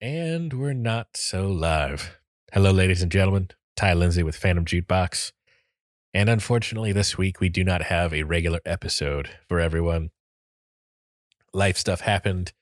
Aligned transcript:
And 0.00 0.52
we're 0.52 0.74
not 0.74 1.16
so 1.16 1.48
live. 1.50 2.20
Hello, 2.52 2.70
ladies 2.70 3.02
and 3.02 3.10
gentlemen. 3.10 3.48
Ty 3.74 3.94
Lindsay 3.94 4.22
with 4.22 4.36
Phantom 4.36 4.64
Jukebox. 4.64 5.32
And 6.14 6.28
unfortunately, 6.28 6.92
this 6.92 7.18
week 7.18 7.40
we 7.40 7.48
do 7.48 7.64
not 7.64 7.82
have 7.82 8.14
a 8.14 8.22
regular 8.22 8.60
episode 8.64 9.30
for 9.48 9.58
everyone. 9.58 10.10
Life 11.52 11.76
stuff 11.76 12.02
happened, 12.02 12.52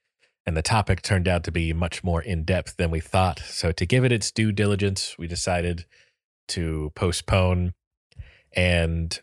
and 0.46 0.56
the 0.56 0.62
topic 0.62 1.02
turned 1.02 1.28
out 1.28 1.44
to 1.44 1.52
be 1.52 1.74
much 1.74 2.02
more 2.02 2.22
in 2.22 2.44
depth 2.44 2.78
than 2.78 2.90
we 2.90 3.00
thought. 3.00 3.40
So, 3.40 3.70
to 3.70 3.84
give 3.84 4.02
it 4.02 4.12
its 4.12 4.30
due 4.32 4.50
diligence, 4.50 5.16
we 5.18 5.26
decided 5.26 5.84
to 6.48 6.90
postpone. 6.94 7.74
And 8.54 9.20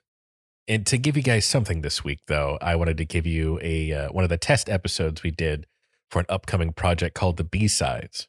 and 0.68 0.86
to 0.86 1.00
give 1.00 1.18
you 1.18 1.24
guys 1.24 1.46
something 1.48 1.82
this 1.82 2.04
week, 2.04 2.20
though, 2.28 2.60
I 2.62 2.76
wanted 2.76 2.98
to 2.98 3.06
give 3.06 3.26
you 3.26 3.60
a 3.64 3.92
uh, 3.92 4.10
one 4.10 4.24
of 4.24 4.30
the 4.30 4.38
test 4.38 4.70
episodes 4.70 5.24
we 5.24 5.32
did 5.32 5.66
for 6.14 6.20
an 6.20 6.26
upcoming 6.30 6.72
project 6.72 7.16
called 7.16 7.38
the 7.38 7.44
B 7.44 7.68
Sides, 7.68 8.28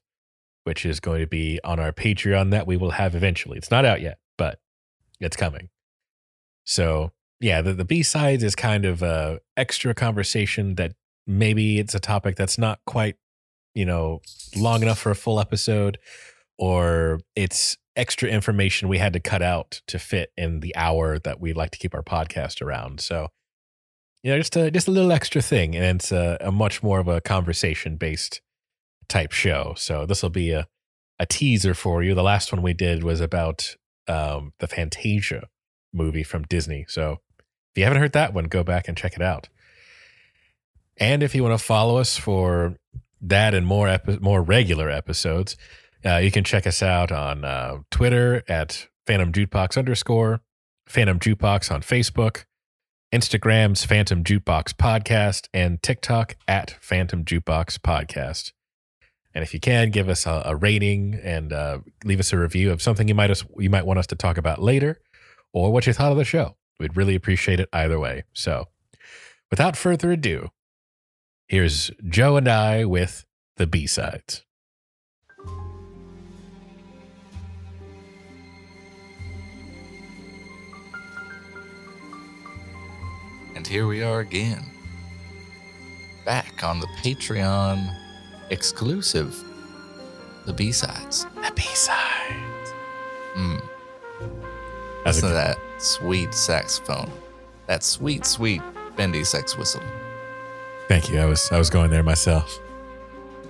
which 0.64 0.86
is 0.86 1.00
going 1.00 1.20
to 1.20 1.26
be 1.26 1.60
on 1.62 1.78
our 1.78 1.92
Patreon 1.92 2.50
that 2.50 2.66
we 2.66 2.78
will 2.78 2.92
have 2.92 3.14
eventually. 3.14 3.58
It's 3.58 3.70
not 3.70 3.84
out 3.84 4.00
yet, 4.00 4.18
but 4.38 4.58
it's 5.20 5.36
coming. 5.36 5.68
So 6.64 7.12
yeah, 7.40 7.60
the, 7.60 7.74
the 7.74 7.84
B 7.84 8.02
Sides 8.02 8.42
is 8.42 8.56
kind 8.56 8.86
of 8.86 9.02
a 9.02 9.38
extra 9.54 9.94
conversation 9.94 10.76
that 10.76 10.94
maybe 11.26 11.78
it's 11.78 11.94
a 11.94 12.00
topic 12.00 12.36
that's 12.36 12.56
not 12.56 12.80
quite, 12.86 13.16
you 13.74 13.84
know, 13.84 14.22
long 14.56 14.80
enough 14.80 14.98
for 14.98 15.10
a 15.10 15.14
full 15.14 15.38
episode, 15.38 15.98
or 16.58 17.20
it's 17.36 17.76
extra 17.96 18.30
information 18.30 18.88
we 18.88 18.96
had 18.96 19.12
to 19.12 19.20
cut 19.20 19.42
out 19.42 19.82
to 19.88 19.98
fit 19.98 20.32
in 20.38 20.60
the 20.60 20.74
hour 20.74 21.18
that 21.18 21.38
we 21.38 21.52
like 21.52 21.70
to 21.72 21.78
keep 21.78 21.94
our 21.94 22.02
podcast 22.02 22.62
around. 22.62 23.00
So 23.00 23.28
you 24.24 24.30
know, 24.30 24.38
just 24.38 24.56
a 24.56 24.70
just 24.70 24.88
a 24.88 24.90
little 24.90 25.12
extra 25.12 25.42
thing, 25.42 25.76
and 25.76 26.00
it's 26.00 26.10
a, 26.10 26.38
a 26.40 26.50
much 26.50 26.82
more 26.82 26.98
of 26.98 27.08
a 27.08 27.20
conversation 27.20 27.96
based 27.96 28.40
type 29.06 29.32
show. 29.32 29.74
So 29.76 30.06
this 30.06 30.22
will 30.22 30.30
be 30.30 30.50
a 30.50 30.66
a 31.20 31.26
teaser 31.26 31.74
for 31.74 32.02
you. 32.02 32.14
The 32.14 32.22
last 32.22 32.50
one 32.50 32.62
we 32.62 32.72
did 32.72 33.04
was 33.04 33.20
about 33.20 33.76
um, 34.08 34.54
the 34.60 34.66
Fantasia 34.66 35.48
movie 35.92 36.22
from 36.22 36.42
Disney. 36.44 36.86
So 36.88 37.20
if 37.72 37.78
you 37.78 37.84
haven't 37.84 38.00
heard 38.00 38.14
that 38.14 38.32
one, 38.32 38.46
go 38.46 38.64
back 38.64 38.88
and 38.88 38.96
check 38.96 39.14
it 39.14 39.22
out. 39.22 39.50
And 40.96 41.22
if 41.22 41.34
you 41.34 41.42
want 41.42 41.58
to 41.58 41.64
follow 41.64 41.98
us 41.98 42.16
for 42.16 42.76
that 43.20 43.52
and 43.52 43.66
more 43.66 43.88
epi- 43.88 44.20
more 44.20 44.42
regular 44.42 44.88
episodes, 44.88 45.54
uh, 46.02 46.16
you 46.16 46.30
can 46.30 46.44
check 46.44 46.66
us 46.66 46.82
out 46.82 47.12
on 47.12 47.44
uh, 47.44 47.80
Twitter 47.90 48.42
at 48.48 48.88
Phantom 49.06 49.32
Jukebox 49.32 49.76
underscore 49.76 50.40
Phantom 50.86 51.18
Jukebox 51.18 51.70
on 51.70 51.82
Facebook. 51.82 52.44
Instagram's 53.14 53.84
Phantom 53.84 54.24
Jukebox 54.24 54.74
Podcast, 54.74 55.46
and 55.54 55.80
TikTok 55.84 56.34
at 56.48 56.76
Phantom 56.80 57.24
Jukebox 57.24 57.78
Podcast. 57.78 58.50
And 59.32 59.44
if 59.44 59.54
you 59.54 59.60
can, 59.60 59.90
give 59.90 60.08
us 60.08 60.26
a, 60.26 60.42
a 60.44 60.56
rating 60.56 61.20
and 61.22 61.52
uh, 61.52 61.78
leave 62.02 62.18
us 62.18 62.32
a 62.32 62.38
review 62.38 62.72
of 62.72 62.82
something 62.82 63.06
you 63.06 63.14
might 63.14 63.30
us, 63.30 63.44
you 63.56 63.70
might 63.70 63.86
want 63.86 64.00
us 64.00 64.08
to 64.08 64.16
talk 64.16 64.36
about 64.36 64.60
later, 64.60 65.00
or 65.52 65.72
what 65.72 65.86
you 65.86 65.92
thought 65.92 66.10
of 66.10 66.18
the 66.18 66.24
show. 66.24 66.56
We'd 66.80 66.96
really 66.96 67.14
appreciate 67.14 67.60
it 67.60 67.68
either 67.72 68.00
way. 68.00 68.24
So, 68.32 68.66
without 69.48 69.76
further 69.76 70.10
ado, 70.10 70.50
here's 71.46 71.92
Joe 72.08 72.36
and 72.36 72.48
I 72.48 72.84
with 72.84 73.24
the 73.58 73.68
B 73.68 73.86
sides. 73.86 74.42
And 83.64 83.72
here 83.72 83.86
we 83.86 84.02
are 84.02 84.20
again. 84.20 84.62
Back 86.26 86.62
on 86.62 86.80
the 86.80 86.86
Patreon 87.02 87.96
exclusive, 88.50 89.42
the 90.44 90.52
B 90.52 90.70
sides. 90.70 91.24
The 91.36 91.50
B 91.56 91.62
sides. 91.62 92.74
Mm. 93.34 93.62
That's 95.02 95.16
Listen 95.22 95.28
to 95.30 95.34
that 95.34 95.56
sweet 95.78 96.34
saxophone. 96.34 97.10
That 97.66 97.82
sweet, 97.82 98.26
sweet 98.26 98.60
bendy 98.96 99.24
sex 99.24 99.56
whistle. 99.56 99.80
Thank 100.86 101.08
you. 101.08 101.18
I 101.18 101.24
was 101.24 101.50
I 101.50 101.56
was 101.56 101.70
going 101.70 101.90
there 101.90 102.02
myself. 102.02 102.60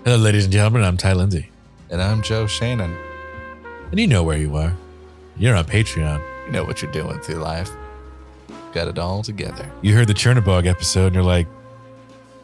Hello, 0.05 0.17
ladies 0.17 0.45
and 0.45 0.53
gentlemen. 0.53 0.85
I'm 0.85 0.97
Ty 0.97 1.15
Lindsay, 1.15 1.51
And 1.91 2.01
I'm 2.01 2.23
Joe 2.23 2.47
Shannon. 2.47 2.97
and 3.91 3.99
you 3.99 4.07
know 4.07 4.23
where 4.23 4.39
you 4.39 4.55
are. 4.55 4.77
You're 5.37 5.57
on 5.57 5.65
Patreon. 5.65 6.23
You 6.47 6.53
know 6.53 6.63
what 6.63 6.83
you're 6.83 6.93
doing 6.93 7.19
through 7.19 7.43
life. 7.43 7.69
Got 8.75 8.89
it 8.89 8.99
all 8.99 9.23
together. 9.23 9.71
You 9.83 9.95
heard 9.95 10.09
the 10.09 10.15
Chernobog 10.15 10.67
episode, 10.67 11.07
and 11.07 11.15
you're 11.15 11.23
like, 11.23 11.47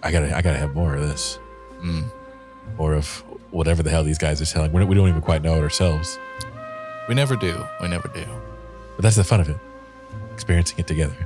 I 0.01 0.13
gotta 0.13 0.35
I 0.37 0.41
gotta 0.43 0.59
have 0.59 0.75
more 0.77 0.95
of 0.95 1.03
this. 1.03 1.41
Mm. 1.83 2.05
or 2.79 2.95
of 2.95 3.25
whatever 3.51 3.83
the 3.83 3.91
hell 3.91 4.05
these 4.05 4.19
guys 4.19 4.41
are 4.41 4.45
selling. 4.45 4.71
We 4.71 4.79
don't, 4.81 4.89
we 4.89 4.95
don't 4.95 5.09
even 5.09 5.23
quite 5.23 5.43
know 5.43 5.57
it 5.57 5.63
ourselves, 5.63 6.19
We 7.09 7.15
never 7.17 7.35
do. 7.37 7.65
We 7.83 7.89
never 7.89 8.07
do. 8.09 8.25
but 8.97 9.03
that's 9.03 9.17
the 9.17 9.25
fun 9.25 9.41
of 9.41 9.49
it, 9.49 9.57
experiencing 10.33 10.79
it 10.79 10.87
together. 10.87 11.17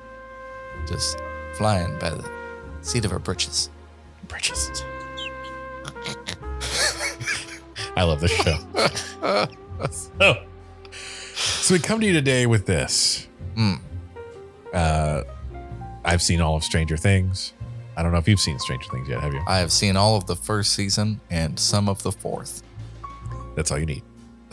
Just 0.89 1.19
flying 1.59 1.99
by 1.99 2.11
the 2.11 2.31
seat 2.81 3.05
of 3.05 3.13
our 3.13 3.19
britches. 3.19 3.69
Britches. 4.29 4.71
I 7.97 8.05
love 8.05 8.21
this 8.21 8.33
show. 8.33 8.59
so, 9.91 10.43
so 11.35 11.75
we 11.75 11.81
come 11.81 12.01
to 12.01 12.07
you 12.07 12.13
today 12.13 12.47
with 12.47 12.65
this. 12.65 13.29
Mm. 13.57 13.81
Uh, 14.75 15.23
I've 16.05 16.21
seen 16.21 16.41
all 16.41 16.57
of 16.57 16.65
Stranger 16.65 16.97
Things. 16.97 17.55
I 17.97 18.03
don't 18.03 18.13
know 18.13 18.19
if 18.19 18.27
you've 18.29 18.41
seen 18.41 18.59
Stranger 18.59 18.89
Things 18.91 19.09
yet, 19.09 19.21
have 19.21 19.33
you? 19.33 19.41
I 19.47 19.59
have 19.59 19.71
seen 19.73 19.97
all 19.97 20.17
of 20.17 20.27
the 20.27 20.37
first 20.37 20.73
season 20.75 21.21
and 21.31 21.59
some 21.59 21.89
of 21.89 22.03
the 22.03 22.13
fourth. 22.13 22.63
That's 23.55 23.71
all 23.71 23.79
you 23.79 23.87
need. 23.87 24.03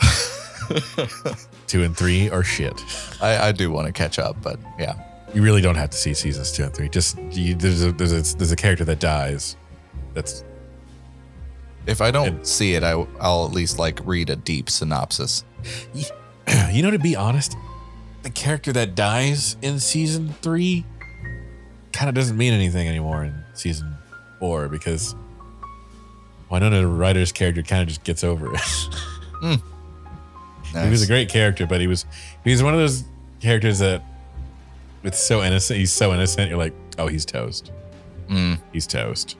Two 1.66 1.82
and 1.82 1.96
three 1.96 2.30
are 2.30 2.44
shit. 2.44 2.82
I, 3.20 3.48
I 3.48 3.52
do 3.52 3.70
want 3.70 3.86
to 3.86 3.92
catch 3.92 4.18
up, 4.18 4.40
but 4.42 4.58
yeah. 4.78 4.94
You 5.34 5.42
really 5.42 5.60
don't 5.62 5.74
have 5.76 5.90
to 5.90 5.96
see 5.96 6.12
seasons 6.14 6.52
two 6.52 6.64
and 6.64 6.74
three. 6.74 6.88
Just 6.90 7.18
you, 7.30 7.54
there's 7.54 7.82
a 7.82 7.90
there's 7.92 8.12
a 8.12 8.36
there's 8.36 8.52
a 8.52 8.56
character 8.56 8.84
that 8.84 9.00
dies. 9.00 9.56
That's 10.12 10.44
If 11.86 12.02
I 12.02 12.10
don't 12.10 12.28
And- 12.28 12.46
see 12.46 12.74
it, 12.74 12.84
I, 12.84 12.90
I'll 13.18 13.46
at 13.46 13.52
least 13.52 13.78
like 13.78 13.98
read 14.04 14.28
a 14.30 14.36
deep 14.36 14.68
synopsis. 14.68 15.44
you 16.70 16.82
know 16.82 16.90
to 16.90 16.98
be 16.98 17.16
honest, 17.16 17.56
the 18.22 18.30
character 18.30 18.72
that 18.72 18.94
dies 18.94 19.56
in 19.62 19.78
season 19.80 20.34
three 20.42 20.84
kind 21.92 22.08
of 22.08 22.14
doesn't 22.14 22.36
mean 22.36 22.52
anything 22.52 22.88
anymore 22.88 23.24
in 23.24 23.34
season 23.54 23.96
four 24.38 24.68
because 24.68 25.14
Winona 26.50 26.86
Ryder's 26.86 27.32
character 27.32 27.62
kind 27.62 27.82
of 27.82 27.88
just 27.88 28.04
gets 28.04 28.22
over 28.24 28.54
it. 28.54 28.60
He 30.72 30.88
was 30.88 31.02
a 31.02 31.06
great 31.06 31.28
character, 31.28 31.66
but 31.66 31.82
he 31.82 31.86
was 31.86 32.06
he 32.44 32.50
was 32.50 32.62
one 32.62 32.72
of 32.72 32.80
those 32.80 33.04
characters 33.40 33.80
that 33.80 34.02
it's 35.02 35.18
so 35.18 35.42
innocent. 35.42 35.78
He's 35.78 35.92
so 35.92 36.14
innocent. 36.14 36.48
You're 36.48 36.56
like, 36.58 36.72
oh, 36.98 37.08
he's 37.08 37.26
toast. 37.26 37.70
Mm, 38.28 38.58
He's 38.72 38.86
toast. 38.86 39.36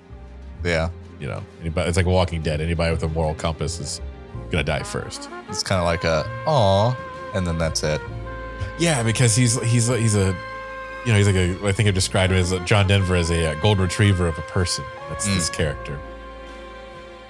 yeah. 0.62 0.90
You 1.20 1.28
know, 1.28 1.42
anybody, 1.60 1.88
it's 1.88 1.96
like 1.96 2.04
Walking 2.04 2.42
Dead. 2.42 2.60
Anybody 2.60 2.90
with 2.92 3.02
a 3.04 3.08
moral 3.08 3.34
compass 3.34 3.78
is 3.80 4.00
gonna 4.50 4.64
die 4.64 4.82
first. 4.82 5.30
It's 5.48 5.62
kind 5.62 5.78
of 5.78 5.86
like 5.86 6.04
a 6.04 6.28
aw, 6.46 6.94
and 7.34 7.46
then 7.46 7.56
that's 7.56 7.82
it. 7.82 8.00
Yeah, 8.78 9.02
because 9.02 9.36
he's 9.36 9.60
he's 9.62 9.86
he's 9.88 10.14
a 10.16 10.34
you 11.04 11.12
know 11.12 11.18
he's 11.18 11.26
like 11.26 11.36
a 11.36 11.56
I 11.66 11.72
think 11.72 11.88
I've 11.88 11.94
described 11.94 12.32
him 12.32 12.38
as 12.38 12.52
a, 12.52 12.60
John 12.60 12.86
Denver 12.86 13.14
as 13.16 13.30
a, 13.30 13.52
uh 13.52 13.54
golden 13.56 13.84
retriever 13.84 14.26
of 14.28 14.38
a 14.38 14.42
person. 14.42 14.84
That's 15.08 15.26
Mm. 15.28 15.34
this 15.34 15.50
character. 15.50 15.98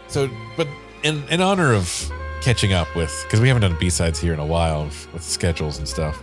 So, 0.08 0.28
but 0.56 0.68
in 1.02 1.22
in 1.30 1.40
honor 1.40 1.72
of 1.72 2.10
catching 2.42 2.72
up 2.72 2.94
with 2.94 3.12
because 3.24 3.40
we 3.40 3.48
haven't 3.48 3.62
done 3.62 3.76
B 3.78 3.88
sides 3.90 4.20
here 4.20 4.32
in 4.32 4.38
a 4.38 4.46
while 4.46 4.84
with, 4.84 5.22
schedules 5.22 5.78
and 5.78 5.88
stuff. 5.88 6.22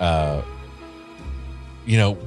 Uh, 0.00 0.42
you 1.86 1.96
know, 1.96 2.18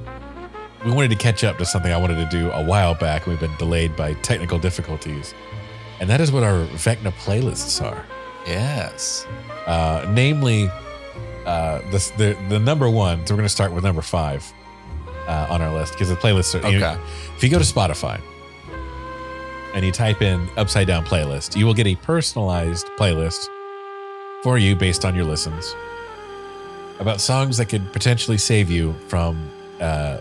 we 0.84 0.90
wanted 0.90 1.10
to 1.10 1.16
catch 1.16 1.44
up 1.44 1.58
to 1.58 1.64
something 1.64 1.92
I 1.92 1.96
wanted 1.96 2.16
to 2.30 2.36
do 2.36 2.50
a 2.50 2.64
while 2.64 2.94
back. 2.94 3.26
And 3.26 3.32
we've 3.32 3.40
been 3.40 3.56
delayed 3.58 3.94
by 3.96 4.14
technical 4.14 4.58
difficulties, 4.58 5.34
and 6.00 6.08
that 6.10 6.20
is 6.20 6.32
what 6.32 6.42
our 6.42 6.64
Vecna 6.74 7.12
playlists 7.12 7.80
are 7.84 8.04
Yes. 8.46 9.26
uh, 9.66 10.04
namely 10.10 10.70
uh, 11.46 11.78
the, 11.90 12.12
the 12.18 12.36
the 12.48 12.58
number 12.58 12.88
one. 12.90 13.26
So 13.26 13.34
we're 13.34 13.38
going 13.38 13.46
to 13.48 13.54
start 13.54 13.72
with 13.72 13.84
number 13.84 14.02
five 14.02 14.52
uh, 15.26 15.46
on 15.50 15.62
our 15.62 15.72
list 15.74 15.92
because 15.94 16.08
the 16.08 16.16
playlists 16.16 16.54
are. 16.54 16.70
you 16.70 16.78
know, 16.78 16.92
Okay. 16.92 17.02
if 17.36 17.42
you 17.42 17.48
go 17.48 17.58
to 17.58 17.64
Spotify 17.64 18.20
and 19.74 19.84
you 19.84 19.92
type 19.92 20.22
in 20.22 20.48
"upside 20.56 20.86
down 20.86 21.04
playlist," 21.04 21.56
you 21.56 21.66
will 21.66 21.74
get 21.74 21.86
a 21.86 21.94
personalized 21.96 22.86
playlist 22.98 23.46
for 24.42 24.58
you 24.58 24.74
based 24.74 25.04
on 25.04 25.14
your 25.14 25.24
listens 25.24 25.74
about 26.98 27.20
songs 27.20 27.56
that 27.56 27.66
could 27.66 27.92
potentially 27.92 28.36
save 28.36 28.70
you 28.70 28.92
from, 29.08 29.50
uh, 29.80 30.18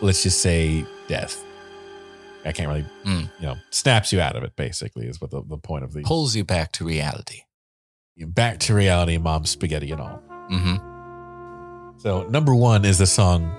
let's 0.00 0.22
just 0.22 0.40
say, 0.40 0.84
death. 1.08 1.44
I 2.44 2.52
can't 2.52 2.68
really, 2.68 2.84
Mm. 3.04 3.28
you 3.40 3.46
know, 3.46 3.56
snaps 3.70 4.12
you 4.12 4.20
out 4.20 4.36
of 4.36 4.44
it. 4.44 4.54
Basically, 4.54 5.06
is 5.08 5.20
what 5.20 5.30
the, 5.32 5.42
the 5.42 5.56
point 5.58 5.82
of 5.84 5.92
the 5.92 6.02
Pulls 6.02 6.36
you 6.36 6.44
back 6.44 6.70
to 6.72 6.84
reality. 6.84 7.42
Back 8.26 8.58
to 8.60 8.74
reality, 8.74 9.16
mom 9.18 9.44
spaghetti 9.44 9.92
and 9.92 10.00
all. 10.00 10.22
Mm-hmm. 10.50 11.98
So 11.98 12.22
number 12.28 12.54
one 12.54 12.84
is 12.84 12.98
the 12.98 13.06
song, 13.06 13.52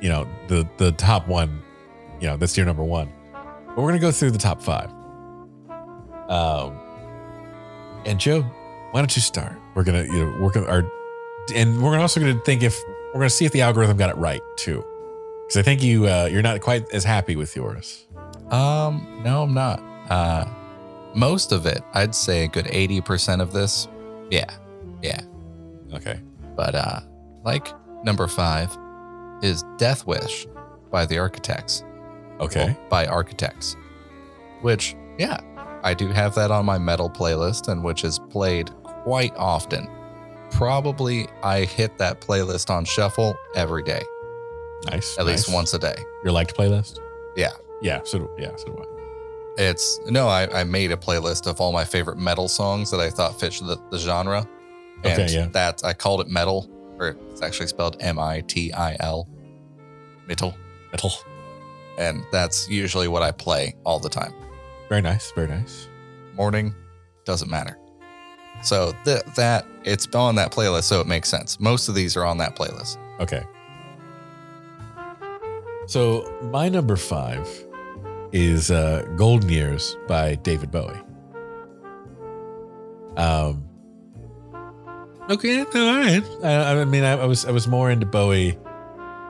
you 0.00 0.08
know, 0.08 0.26
the 0.48 0.68
the 0.78 0.92
top 0.92 1.28
one, 1.28 1.62
you 2.20 2.26
know, 2.26 2.36
that's 2.36 2.56
your 2.56 2.66
number 2.66 2.84
one. 2.84 3.12
But 3.32 3.78
we're 3.78 3.88
gonna 3.88 3.98
go 3.98 4.12
through 4.12 4.32
the 4.32 4.38
top 4.38 4.62
five. 4.62 4.90
Um, 6.28 6.78
and 8.04 8.18
Joe, 8.18 8.42
why 8.90 9.00
don't 9.00 9.14
you 9.14 9.22
start? 9.22 9.58
We're 9.74 9.84
gonna, 9.84 10.04
you 10.04 10.24
know, 10.24 10.42
work 10.42 10.56
on 10.56 10.66
our, 10.66 10.84
and 11.54 11.82
we're 11.82 11.98
also 11.98 12.20
gonna 12.20 12.40
think 12.44 12.62
if 12.62 12.80
we're 13.14 13.20
gonna 13.20 13.30
see 13.30 13.44
if 13.44 13.52
the 13.52 13.62
algorithm 13.62 13.96
got 13.96 14.10
it 14.10 14.16
right 14.16 14.42
too, 14.56 14.84
because 15.46 15.56
I 15.56 15.62
think 15.62 15.82
you 15.82 16.06
uh, 16.06 16.28
you're 16.30 16.42
not 16.42 16.60
quite 16.60 16.90
as 16.92 17.04
happy 17.04 17.36
with 17.36 17.54
yours. 17.56 18.06
Um, 18.50 19.22
no, 19.24 19.44
I'm 19.44 19.54
not. 19.54 19.82
Uh, 20.10 20.46
most 21.14 21.52
of 21.52 21.66
it, 21.66 21.82
I'd 21.94 22.14
say 22.14 22.44
a 22.44 22.48
good 22.48 22.66
80% 22.66 23.40
of 23.40 23.52
this. 23.52 23.88
Yeah. 24.30 24.50
Yeah. 25.02 25.20
Okay. 25.92 26.20
But 26.56 26.74
uh, 26.74 27.00
like 27.44 27.68
number 28.04 28.26
five 28.26 28.76
is 29.42 29.64
Death 29.76 30.06
Wish 30.06 30.46
by 30.90 31.06
the 31.06 31.18
Architects. 31.18 31.84
Okay. 32.40 32.66
Well, 32.66 32.88
by 32.88 33.06
Architects. 33.06 33.76
Which, 34.60 34.94
yeah, 35.18 35.40
I 35.82 35.94
do 35.94 36.08
have 36.08 36.34
that 36.36 36.50
on 36.50 36.64
my 36.64 36.78
metal 36.78 37.10
playlist 37.10 37.68
and 37.68 37.82
which 37.82 38.04
is 38.04 38.18
played 38.18 38.70
quite 38.82 39.32
often. 39.36 39.88
Probably 40.50 41.28
I 41.42 41.64
hit 41.64 41.98
that 41.98 42.20
playlist 42.20 42.70
on 42.70 42.84
shuffle 42.84 43.36
every 43.56 43.82
day, 43.82 44.02
nice. 44.90 45.18
at 45.18 45.24
least 45.24 45.52
once 45.52 45.72
a 45.74 45.78
day. 45.78 45.96
Your 46.22 46.32
liked 46.32 46.56
playlist. 46.56 46.98
Yeah. 47.36 47.52
Yeah. 47.80 48.00
So 48.04 48.18
do, 48.18 48.30
yeah. 48.38 48.54
So 48.56 48.66
do 48.66 48.78
I. 48.78 48.91
It's 49.58 50.00
no, 50.06 50.28
I, 50.28 50.60
I 50.60 50.64
made 50.64 50.92
a 50.92 50.96
playlist 50.96 51.46
of 51.46 51.60
all 51.60 51.72
my 51.72 51.84
favorite 51.84 52.16
metal 52.18 52.48
songs 52.48 52.90
that 52.90 53.00
I 53.00 53.10
thought 53.10 53.38
fit 53.38 53.52
the, 53.60 53.78
the 53.90 53.98
genre. 53.98 54.48
And 55.04 55.20
Okay, 55.20 55.34
yeah. 55.34 55.46
that 55.48 55.84
I 55.84 55.92
called 55.92 56.20
it 56.20 56.28
metal, 56.28 56.70
or 56.98 57.16
it's 57.30 57.42
actually 57.42 57.66
spelled 57.66 57.96
M 58.00 58.18
I 58.18 58.40
T 58.42 58.72
I 58.72 58.96
L. 59.00 59.28
Metal. 60.26 60.56
Metal. 60.92 61.12
And 61.98 62.22
that's 62.32 62.68
usually 62.70 63.08
what 63.08 63.22
I 63.22 63.32
play 63.32 63.74
all 63.84 63.98
the 63.98 64.08
time. 64.08 64.32
Very 64.88 65.02
nice. 65.02 65.30
Very 65.32 65.48
nice. 65.48 65.88
Morning, 66.34 66.74
doesn't 67.24 67.50
matter. 67.50 67.76
So 68.62 68.92
th- 69.04 69.24
that 69.36 69.66
it's 69.84 70.06
on 70.14 70.36
that 70.36 70.52
playlist, 70.52 70.84
so 70.84 71.00
it 71.00 71.06
makes 71.06 71.28
sense. 71.28 71.58
Most 71.60 71.88
of 71.88 71.94
these 71.94 72.16
are 72.16 72.24
on 72.24 72.38
that 72.38 72.54
playlist. 72.56 72.96
Okay. 73.20 73.42
So 75.86 76.32
my 76.50 76.68
number 76.68 76.96
five 76.96 77.46
is 78.32 78.70
uh, 78.70 79.06
"Golden 79.16 79.48
Years" 79.48 79.96
by 80.08 80.36
David 80.36 80.70
Bowie. 80.70 81.00
Um. 83.16 83.68
Okay, 85.30 85.60
all 85.60 86.00
right. 86.00 86.22
I, 86.42 86.80
I 86.80 86.84
mean, 86.84 87.04
I, 87.04 87.12
I 87.12 87.24
was 87.26 87.44
I 87.44 87.50
was 87.50 87.68
more 87.68 87.90
into 87.90 88.06
Bowie 88.06 88.58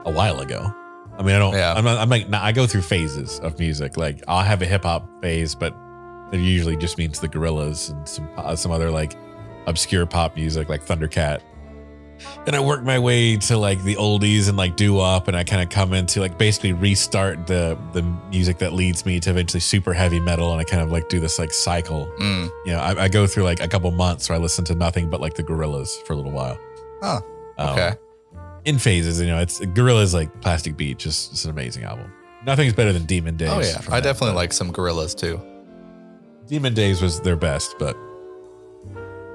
a 0.05 0.11
while 0.11 0.41
ago. 0.41 0.75
I 1.19 1.23
mean, 1.23 1.35
I 1.35 1.39
don't. 1.39 1.55
Yeah. 1.55 1.75
I'm, 1.75 1.85
not, 1.85 1.99
I'm 1.99 2.09
like 2.09 2.29
nah, 2.29 2.43
I 2.43 2.53
go 2.53 2.67
through 2.67 2.83
phases 2.83 3.39
of 3.41 3.59
music. 3.59 3.97
Like 3.97 4.23
I'll 4.29 4.43
have 4.43 4.63
a 4.63 4.67
hip 4.67 4.85
hop 4.85 5.07
phase, 5.23 5.55
but 5.55 5.77
it 6.33 6.41
usually 6.41 6.77
just 6.77 6.97
means 6.97 7.21
the 7.21 7.29
Gorillaz 7.29 7.91
and 7.91 8.09
some 8.09 8.29
uh, 8.37 8.57
some 8.57 8.73
other 8.73 8.91
like 8.91 9.15
obscure 9.67 10.07
pop 10.07 10.37
music 10.37 10.69
like 10.69 10.85
Thundercat. 10.85 11.41
And 12.47 12.55
I 12.57 12.61
work 12.61 12.83
my 12.85 12.99
way 12.99 13.37
to 13.37 13.57
like 13.57 13.83
the 13.83 13.97
oldies 13.97 14.49
and 14.49 14.57
like 14.57 14.77
doo 14.77 14.95
wop, 14.95 15.29
and 15.29 15.37
I 15.37 15.45
kind 15.45 15.63
of 15.63 15.71
come 15.71 15.93
into 15.93 16.21
like 16.21 16.39
basically 16.39 16.73
restart 16.73 17.47
the 17.47 17.77
the 17.93 18.03
music 18.31 18.59
that 18.59 18.73
leads 18.73 19.05
me 19.07 19.19
to 19.21 19.31
eventually 19.31 19.61
super 19.61 19.93
heavy 19.93 20.21
metal, 20.21 20.53
and 20.53 20.61
I 20.61 20.65
kind 20.65 20.83
of 20.83 20.91
like 20.93 21.09
do 21.09 21.19
this 21.21 21.39
like 21.39 21.53
cycle. 21.53 22.07
Mm. 22.21 22.51
You 22.67 22.73
know, 22.73 22.79
I, 22.81 23.05
I 23.05 23.09
go 23.09 23.27
through 23.27 23.45
like 23.45 23.61
a 23.61 23.69
couple 23.69 23.91
months 23.93 24.29
where 24.29 24.39
I 24.39 24.41
listen 24.41 24.65
to 24.67 24.75
nothing 24.75 25.09
but 25.11 25.21
like 25.21 25.35
the 25.35 25.43
Gorillaz 25.45 26.05
for 26.07 26.13
a 26.13 26.17
little 26.17 26.33
while. 26.33 26.59
Um, 27.03 27.23
Okay. 27.59 27.93
in 28.65 28.79
phases, 28.79 29.21
you 29.21 29.27
know, 29.27 29.39
it's 29.41 29.61
Gorillaz 29.61 30.15
like 30.15 30.41
Plastic 30.41 30.77
Beach, 30.77 30.99
just 30.99 31.33
it's 31.33 31.45
an 31.45 31.51
amazing 31.51 31.85
album. 31.85 32.13
Nothing's 32.47 32.73
better 32.73 32.93
than 32.93 33.05
Demon 33.05 33.37
Days. 33.37 33.51
oh 33.51 33.61
yeah, 33.61 33.79
I 33.89 34.01
that, 34.01 34.05
definitely 34.05 34.35
like 34.37 34.53
some 34.53 34.73
Gorillaz 34.73 35.17
too. 35.17 35.41
Demon 36.49 36.75
Days 36.75 37.01
was 37.03 37.21
their 37.21 37.37
best, 37.37 37.77
but 37.79 37.97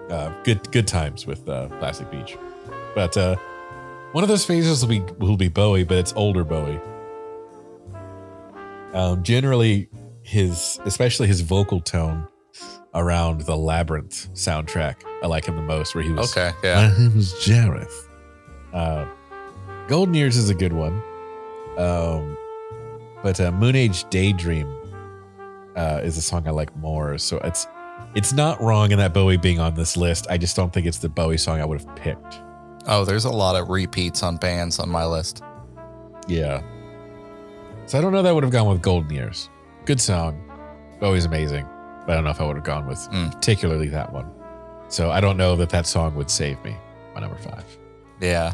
uh, 0.09 0.31
good 0.43 0.69
good 0.71 0.87
times 0.87 1.25
with 1.27 1.47
uh, 1.47 1.67
Plastic 1.79 2.09
Beach. 2.11 2.37
But 2.97 3.15
uh, 3.15 3.35
one 4.13 4.23
of 4.23 4.27
those 4.27 4.43
phases 4.43 4.81
will 4.81 4.89
be 4.89 5.01
will 5.19 5.37
be 5.37 5.49
Bowie, 5.49 5.83
but 5.83 5.99
it's 5.99 6.13
older 6.13 6.43
Bowie. 6.43 6.79
Um, 8.91 9.21
generally, 9.21 9.87
his 10.23 10.79
especially 10.83 11.27
his 11.27 11.41
vocal 11.41 11.79
tone 11.79 12.27
around 12.95 13.41
the 13.41 13.55
Labyrinth 13.55 14.33
soundtrack, 14.33 15.03
I 15.21 15.27
like 15.27 15.45
him 15.45 15.55
the 15.57 15.61
most. 15.61 15.93
Where 15.93 16.03
he 16.03 16.11
was 16.11 16.35
Okay, 16.35 16.57
yeah. 16.63 16.89
my 16.89 16.97
name 16.97 17.19
is 17.19 17.33
Jareth. 17.33 18.07
Uh, 18.73 19.05
Golden 19.87 20.15
Years 20.15 20.35
is 20.35 20.49
a 20.49 20.55
good 20.55 20.73
one. 20.73 20.99
Um, 21.77 22.35
but 23.21 23.39
uh, 23.39 23.51
Moon 23.51 23.75
Age 23.75 24.09
Daydream 24.09 24.75
uh, 25.75 26.01
is 26.03 26.17
a 26.17 26.21
song 26.23 26.47
I 26.47 26.49
like 26.49 26.75
more. 26.75 27.19
So 27.19 27.37
it's 27.43 27.67
it's 28.15 28.33
not 28.33 28.59
wrong 28.59 28.89
in 28.89 28.97
that 28.97 29.13
Bowie 29.13 29.37
being 29.37 29.59
on 29.59 29.75
this 29.75 29.95
list. 29.97 30.25
I 30.31 30.39
just 30.39 30.55
don't 30.55 30.73
think 30.73 30.87
it's 30.87 30.97
the 30.97 31.09
Bowie 31.09 31.37
song 31.37 31.61
I 31.61 31.65
would 31.65 31.79
have 31.79 31.95
picked. 31.95 32.41
Oh, 32.87 33.03
there's 33.05 33.25
a 33.25 33.29
lot 33.29 33.55
of 33.55 33.69
repeats 33.69 34.23
on 34.23 34.37
bands 34.37 34.79
on 34.79 34.89
my 34.89 35.05
list. 35.05 35.43
Yeah. 36.27 36.61
So 37.85 37.97
I 37.97 38.01
don't 38.01 38.11
know 38.11 38.21
that 38.21 38.29
I 38.29 38.31
would 38.31 38.43
have 38.43 38.51
gone 38.51 38.67
with 38.67 38.81
Golden 38.81 39.09
Years. 39.13 39.49
Good 39.85 40.01
song. 40.01 40.43
always 41.01 41.25
amazing. 41.25 41.65
But 42.05 42.13
I 42.13 42.15
don't 42.15 42.23
know 42.23 42.31
if 42.31 42.41
I 42.41 42.45
would 42.45 42.55
have 42.55 42.65
gone 42.65 42.87
with 42.87 42.97
Mm. 43.11 43.31
particularly 43.33 43.87
that 43.89 44.11
one. 44.11 44.29
So 44.87 45.11
I 45.11 45.19
don't 45.19 45.37
know 45.37 45.55
that 45.57 45.69
that 45.69 45.85
song 45.85 46.15
would 46.15 46.29
save 46.31 46.61
me. 46.63 46.75
My 47.13 47.21
number 47.21 47.37
five. 47.37 47.63
Yeah. 48.21 48.53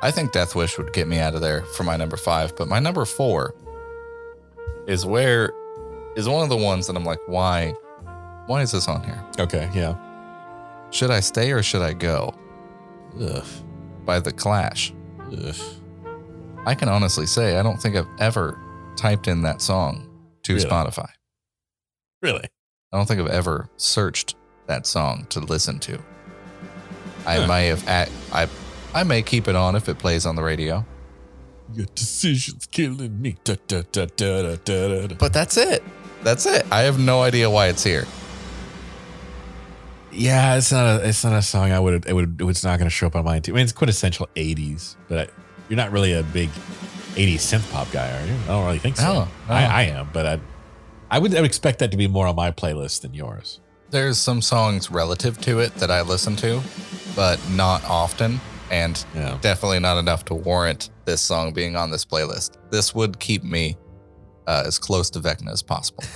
I 0.00 0.10
think 0.10 0.32
Death 0.32 0.54
Wish 0.54 0.78
would 0.78 0.92
get 0.92 1.06
me 1.08 1.18
out 1.18 1.34
of 1.34 1.40
there 1.40 1.62
for 1.76 1.82
my 1.84 1.96
number 1.96 2.16
five, 2.16 2.54
but 2.56 2.68
my 2.68 2.78
number 2.78 3.04
four 3.04 3.54
is 4.86 5.04
where 5.04 5.52
is 6.16 6.28
one 6.28 6.42
of 6.42 6.48
the 6.48 6.56
ones 6.56 6.86
that 6.86 6.96
I'm 6.96 7.04
like, 7.04 7.18
why? 7.26 7.74
Why 8.46 8.62
is 8.62 8.72
this 8.72 8.88
on 8.88 9.02
here? 9.02 9.22
Okay. 9.38 9.68
Yeah. 9.74 9.96
Should 10.90 11.10
I 11.10 11.20
stay 11.20 11.50
or 11.52 11.62
should 11.62 11.82
I 11.82 11.92
go? 11.92 12.32
Ugh. 13.20 13.44
By 14.04 14.20
the 14.20 14.32
Clash. 14.32 14.92
Ugh. 15.32 15.54
I 16.66 16.74
can 16.74 16.88
honestly 16.88 17.26
say 17.26 17.56
I 17.58 17.62
don't 17.62 17.80
think 17.80 17.96
I've 17.96 18.08
ever 18.18 18.58
typed 18.96 19.28
in 19.28 19.42
that 19.42 19.60
song 19.62 20.08
to 20.42 20.54
Really? 20.54 20.66
Spotify. 20.66 21.08
Really? 22.22 22.44
I 22.92 22.96
don't 22.96 23.06
think 23.06 23.20
I've 23.20 23.26
ever 23.28 23.68
searched 23.76 24.36
that 24.66 24.86
song 24.86 25.26
to 25.30 25.40
listen 25.40 25.78
to. 25.80 25.98
I 27.26 27.36
Huh. 27.38 27.46
may 27.46 27.66
have 27.68 27.86
at, 27.88 28.10
I 28.32 28.48
I 28.94 29.04
may 29.04 29.20
keep 29.22 29.46
it 29.48 29.54
on 29.56 29.76
if 29.76 29.88
it 29.88 29.98
plays 29.98 30.24
on 30.26 30.36
the 30.36 30.42
radio. 30.42 30.84
Your 31.74 31.86
decision's 31.94 32.66
killing 32.66 33.20
me. 33.20 33.36
Da, 33.44 33.56
da, 33.66 33.82
da. 33.92 34.06
But 35.18 35.32
that's 35.32 35.56
it. 35.56 35.82
That's 36.22 36.46
it. 36.46 36.64
I 36.70 36.82
have 36.82 36.98
no 36.98 37.22
idea 37.22 37.50
why 37.50 37.66
it's 37.66 37.82
here. 37.84 38.06
Yeah, 40.16 40.56
it's 40.56 40.72
not 40.72 41.00
a 41.02 41.08
it's 41.08 41.22
not 41.24 41.34
a 41.34 41.42
song 41.42 41.72
I 41.72 41.78
would 41.78 42.06
it 42.06 42.12
would 42.12 42.40
it's 42.40 42.64
not 42.64 42.78
going 42.78 42.86
to 42.86 42.94
show 42.94 43.06
up 43.06 43.16
on 43.16 43.24
mine 43.24 43.42
too. 43.42 43.52
I 43.52 43.56
mean, 43.56 43.64
it's 43.64 43.72
quintessential 43.72 44.28
'80s, 44.34 44.96
but 45.08 45.30
you're 45.68 45.76
not 45.76 45.92
really 45.92 46.12
a 46.14 46.22
big 46.22 46.48
'80s 47.14 47.34
synth 47.36 47.70
pop 47.72 47.90
guy, 47.92 48.08
are 48.10 48.26
you? 48.26 48.34
I 48.44 48.46
don't 48.48 48.64
really 48.66 48.78
think 48.78 48.96
so. 48.96 49.04
No, 49.04 49.28
no. 49.48 49.54
I, 49.54 49.64
I 49.64 49.82
am, 49.82 50.08
but 50.12 50.26
I 50.26 50.40
I 51.10 51.18
would 51.18 51.34
I 51.34 51.40
would 51.40 51.46
expect 51.46 51.78
that 51.80 51.90
to 51.90 51.96
be 51.96 52.06
more 52.08 52.26
on 52.26 52.34
my 52.36 52.50
playlist 52.50 53.02
than 53.02 53.14
yours. 53.14 53.60
There's 53.90 54.18
some 54.18 54.42
songs 54.42 54.90
relative 54.90 55.40
to 55.42 55.60
it 55.60 55.74
that 55.76 55.90
I 55.90 56.02
listen 56.02 56.34
to, 56.36 56.60
but 57.14 57.38
not 57.50 57.84
often, 57.84 58.40
and 58.70 59.04
Yeah. 59.14 59.38
definitely 59.40 59.78
not 59.78 59.98
enough 59.98 60.24
to 60.26 60.34
warrant 60.34 60.90
this 61.04 61.20
song 61.20 61.52
being 61.52 61.76
on 61.76 61.90
this 61.90 62.04
playlist. 62.04 62.56
This 62.70 62.94
would 62.94 63.20
keep 63.20 63.44
me 63.44 63.76
uh, 64.48 64.64
as 64.66 64.78
close 64.78 65.08
to 65.10 65.20
Vecna 65.20 65.52
as 65.52 65.62
possible. 65.62 66.02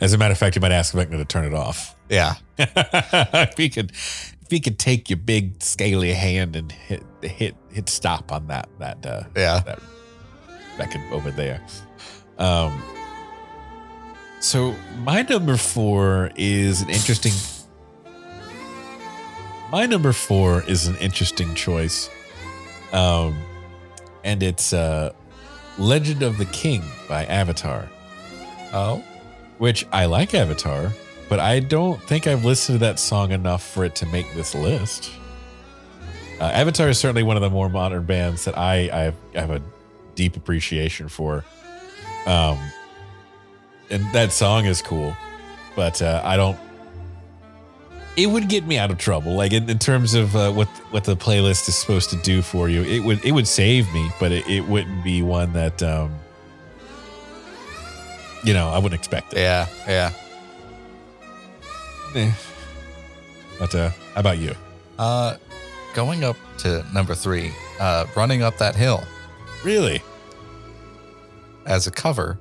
As 0.00 0.12
a 0.12 0.18
matter 0.18 0.32
of 0.32 0.38
fact, 0.38 0.56
you 0.56 0.60
might 0.60 0.72
ask 0.72 0.94
Vecna 0.94 1.16
to 1.18 1.24
turn 1.24 1.44
it 1.44 1.54
off. 1.54 1.94
Yeah. 2.08 2.34
if 2.58 3.56
he 3.56 3.68
could, 3.68 3.90
if 3.90 4.46
he 4.50 4.60
could 4.60 4.78
take 4.78 5.10
your 5.10 5.16
big 5.18 5.62
scaly 5.62 6.12
hand 6.12 6.56
and 6.56 6.70
hit 6.72 7.02
hit 7.22 7.56
hit 7.70 7.88
stop 7.88 8.30
on 8.32 8.46
that 8.48 8.68
that 8.78 9.04
uh, 9.04 9.22
Yeah. 9.36 9.60
that 9.60 9.80
record 10.78 11.02
over 11.12 11.30
there. 11.30 11.60
Um. 12.38 12.82
So 14.40 14.74
my 14.98 15.22
number 15.22 15.56
four 15.56 16.30
is 16.36 16.82
an 16.82 16.90
interesting. 16.90 17.32
My 19.70 19.86
number 19.86 20.12
four 20.12 20.62
is 20.68 20.86
an 20.86 20.96
interesting 20.98 21.54
choice, 21.54 22.08
um, 22.92 23.36
and 24.22 24.42
it's 24.42 24.72
uh, 24.72 25.12
"Legend 25.78 26.22
of 26.22 26.38
the 26.38 26.44
King" 26.46 26.82
by 27.08 27.24
Avatar 27.24 27.88
Oh. 28.72 29.02
Which 29.58 29.86
I 29.92 30.06
like 30.06 30.34
Avatar, 30.34 30.92
but 31.28 31.40
I 31.40 31.60
don't 31.60 32.00
think 32.02 32.26
I've 32.26 32.44
listened 32.44 32.80
to 32.80 32.86
that 32.86 32.98
song 32.98 33.32
enough 33.32 33.62
for 33.62 33.84
it 33.84 33.94
to 33.96 34.06
make 34.06 34.32
this 34.34 34.54
list. 34.54 35.10
Uh, 36.40 36.44
Avatar 36.44 36.88
is 36.88 36.98
certainly 36.98 37.22
one 37.22 37.36
of 37.36 37.42
the 37.42 37.50
more 37.50 37.68
modern 37.68 38.04
bands 38.04 38.44
that 38.44 38.58
I, 38.58 38.90
I, 38.92 38.98
have, 39.04 39.14
I 39.34 39.40
have 39.40 39.50
a 39.50 39.62
deep 40.14 40.36
appreciation 40.36 41.08
for. 41.08 41.44
Um, 42.26 42.58
and 43.90 44.04
that 44.12 44.32
song 44.32 44.66
is 44.66 44.82
cool, 44.82 45.16
but 45.74 46.02
uh, 46.02 46.20
I 46.24 46.36
don't. 46.36 46.58
It 48.16 48.26
would 48.28 48.48
get 48.48 48.66
me 48.66 48.78
out 48.78 48.90
of 48.90 48.98
trouble, 48.98 49.34
like 49.34 49.52
in, 49.52 49.68
in 49.68 49.78
terms 49.78 50.14
of 50.14 50.34
uh, 50.34 50.50
what 50.50 50.68
what 50.90 51.04
the 51.04 51.16
playlist 51.16 51.68
is 51.68 51.76
supposed 51.76 52.10
to 52.10 52.16
do 52.16 52.42
for 52.42 52.68
you. 52.68 52.82
It 52.82 53.04
would 53.04 53.24
it 53.24 53.32
would 53.32 53.46
save 53.46 53.92
me, 53.94 54.10
but 54.18 54.32
it, 54.32 54.46
it 54.48 54.66
wouldn't 54.66 55.04
be 55.04 55.22
one 55.22 55.52
that 55.52 55.82
um, 55.82 56.12
you 58.46 58.54
know 58.54 58.68
I 58.70 58.78
wouldn't 58.78 58.98
expect 58.98 59.34
it. 59.34 59.40
Yeah. 59.40 59.66
Yeah. 59.86 60.12
Eh. 62.14 62.32
But 63.58 63.74
uh, 63.74 63.90
how 64.14 64.20
about 64.20 64.38
you? 64.38 64.54
Uh, 64.98 65.36
going 65.94 66.24
up 66.24 66.36
to 66.58 66.84
number 66.94 67.14
three, 67.14 67.52
uh, 67.80 68.06
running 68.16 68.42
up 68.42 68.56
that 68.58 68.74
hill 68.74 69.02
Really? 69.64 70.02
as 71.66 71.86
a 71.86 71.90
cover 71.90 72.38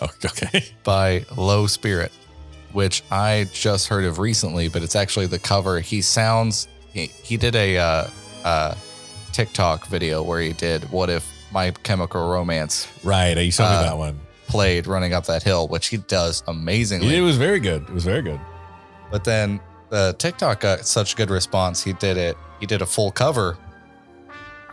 Oh, 0.00 0.08
okay. 0.24 0.64
by 0.84 1.24
Low 1.36 1.66
Spirit, 1.66 2.12
which 2.72 3.02
I 3.10 3.48
just 3.52 3.88
heard 3.88 4.04
of 4.04 4.18
recently, 4.18 4.68
but 4.68 4.82
it's 4.82 4.94
actually 4.96 5.26
the 5.26 5.38
cover. 5.38 5.80
He 5.80 6.02
sounds 6.02 6.68
he, 6.92 7.06
he 7.06 7.36
did 7.36 7.56
a 7.56 7.78
uh, 7.78 8.06
uh, 8.44 8.74
TikTok 9.32 9.86
video 9.88 10.22
where 10.22 10.40
he 10.40 10.52
did 10.52 10.90
"What 10.92 11.10
if 11.10 11.26
My 11.52 11.70
Chemical 11.82 12.28
Romance" 12.28 12.86
Right. 13.02 13.36
Are 13.36 13.42
you 13.42 13.50
saw 13.50 13.66
Uh, 13.66 13.80
me 13.80 13.86
that 13.88 13.96
one. 13.98 14.20
Played 14.48 14.86
running 14.86 15.12
up 15.12 15.26
that 15.26 15.42
hill, 15.42 15.68
which 15.68 15.88
he 15.88 15.98
does 15.98 16.42
amazingly. 16.48 17.16
It 17.16 17.20
was 17.20 17.36
very 17.36 17.60
good. 17.60 17.82
It 17.82 17.90
was 17.94 18.04
very 18.04 18.22
good. 18.22 18.40
But 19.10 19.24
then 19.24 19.60
the 19.90 20.14
TikTok 20.18 20.60
got 20.60 20.86
such 20.86 21.14
good 21.16 21.30
response. 21.30 21.82
He 21.82 21.92
did 21.92 22.16
it. 22.16 22.36
He 22.60 22.66
did 22.66 22.82
a 22.82 22.86
full 22.86 23.10
cover, 23.10 23.56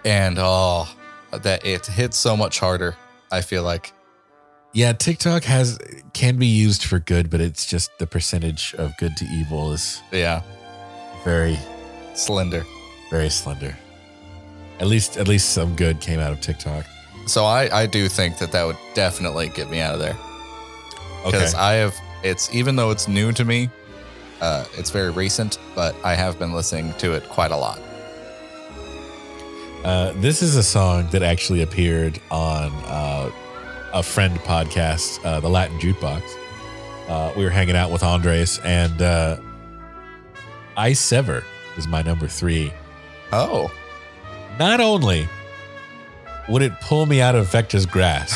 and 0.04 0.38
oh, 0.40 0.88
that 1.32 1.66
it 1.66 1.86
hits 1.86 2.18
so 2.18 2.36
much 2.36 2.60
harder. 2.60 2.96
I 3.32 3.42
feel 3.42 3.64
like 3.64 3.94
Yeah, 4.74 4.94
TikTok 4.94 5.44
has 5.44 5.78
can 6.14 6.38
be 6.38 6.48
used 6.48 6.84
for 6.84 7.00
good, 7.00 7.30
but 7.30 7.42
it's 7.42 7.66
just 7.66 7.98
the 8.00 8.08
percentage 8.08 8.74
of 8.78 8.96
good 8.98 9.16
to 9.18 9.26
evil 9.26 9.72
is 9.74 10.02
yeah, 10.12 10.42
very, 11.24 11.58
slender. 12.14 12.66
very 13.10 13.30
slender. 13.30 13.76
At 14.80 14.88
least, 14.88 15.18
at 15.18 15.28
least 15.28 15.52
some 15.52 15.76
good 15.76 16.02
came 16.02 16.20
out 16.20 16.32
of 16.34 16.42
TikTok. 16.42 16.86
So 17.26 17.46
I 17.46 17.82
I 17.82 17.86
do 17.86 18.08
think 18.08 18.38
that 18.38 18.52
that 18.52 18.66
would 18.66 18.78
definitely 18.94 19.50
get 19.50 19.70
me 19.70 19.80
out 19.80 19.94
of 19.96 20.00
there 20.00 20.18
Okay. 21.22 21.32
because 21.32 21.54
I 21.56 21.74
have. 21.74 21.96
It's 22.24 22.54
even 22.54 22.76
though 22.76 22.90
it's 22.92 23.08
new 23.08 23.32
to 23.34 23.46
me, 23.46 23.70
uh, 24.42 24.66
it's 24.78 24.90
very 24.92 25.12
recent, 25.12 25.60
but 25.76 25.96
I 26.04 26.16
have 26.16 26.38
been 26.40 26.54
listening 26.54 26.94
to 27.00 27.14
it 27.14 27.24
quite 27.30 27.52
a 27.52 27.58
lot. 27.58 27.80
Uh, 29.84 30.14
this 30.16 30.42
is 30.42 30.56
a 30.56 30.64
song 30.64 31.08
that 31.12 31.22
actually 31.22 31.62
appeared 31.62 32.20
on 32.32 32.72
uh, 32.88 33.30
a 33.94 34.02
friend 34.02 34.38
podcast, 34.40 35.24
uh, 35.24 35.40
the 35.40 35.50
Latin 35.50 35.78
Jukebox. 35.80 36.24
Uh, 37.08 37.32
we 37.38 37.44
were 37.44 37.52
hanging 37.52 37.76
out 37.76 37.92
with 37.92 38.02
Andres, 38.02 38.60
and 38.64 39.00
uh, 39.02 39.38
I 40.76 40.94
Sever 40.94 41.44
is 41.78 41.88
my 41.88 42.02
number 42.02 42.28
three. 42.28 42.74
Oh, 43.32 43.72
Not 44.58 44.80
only 44.80 45.28
would 46.50 46.62
it 46.62 46.80
pull 46.82 47.06
me 47.06 47.22
out 47.22 47.36
of 47.36 47.50
Vector's 47.52 47.86
grasp, 47.86 48.36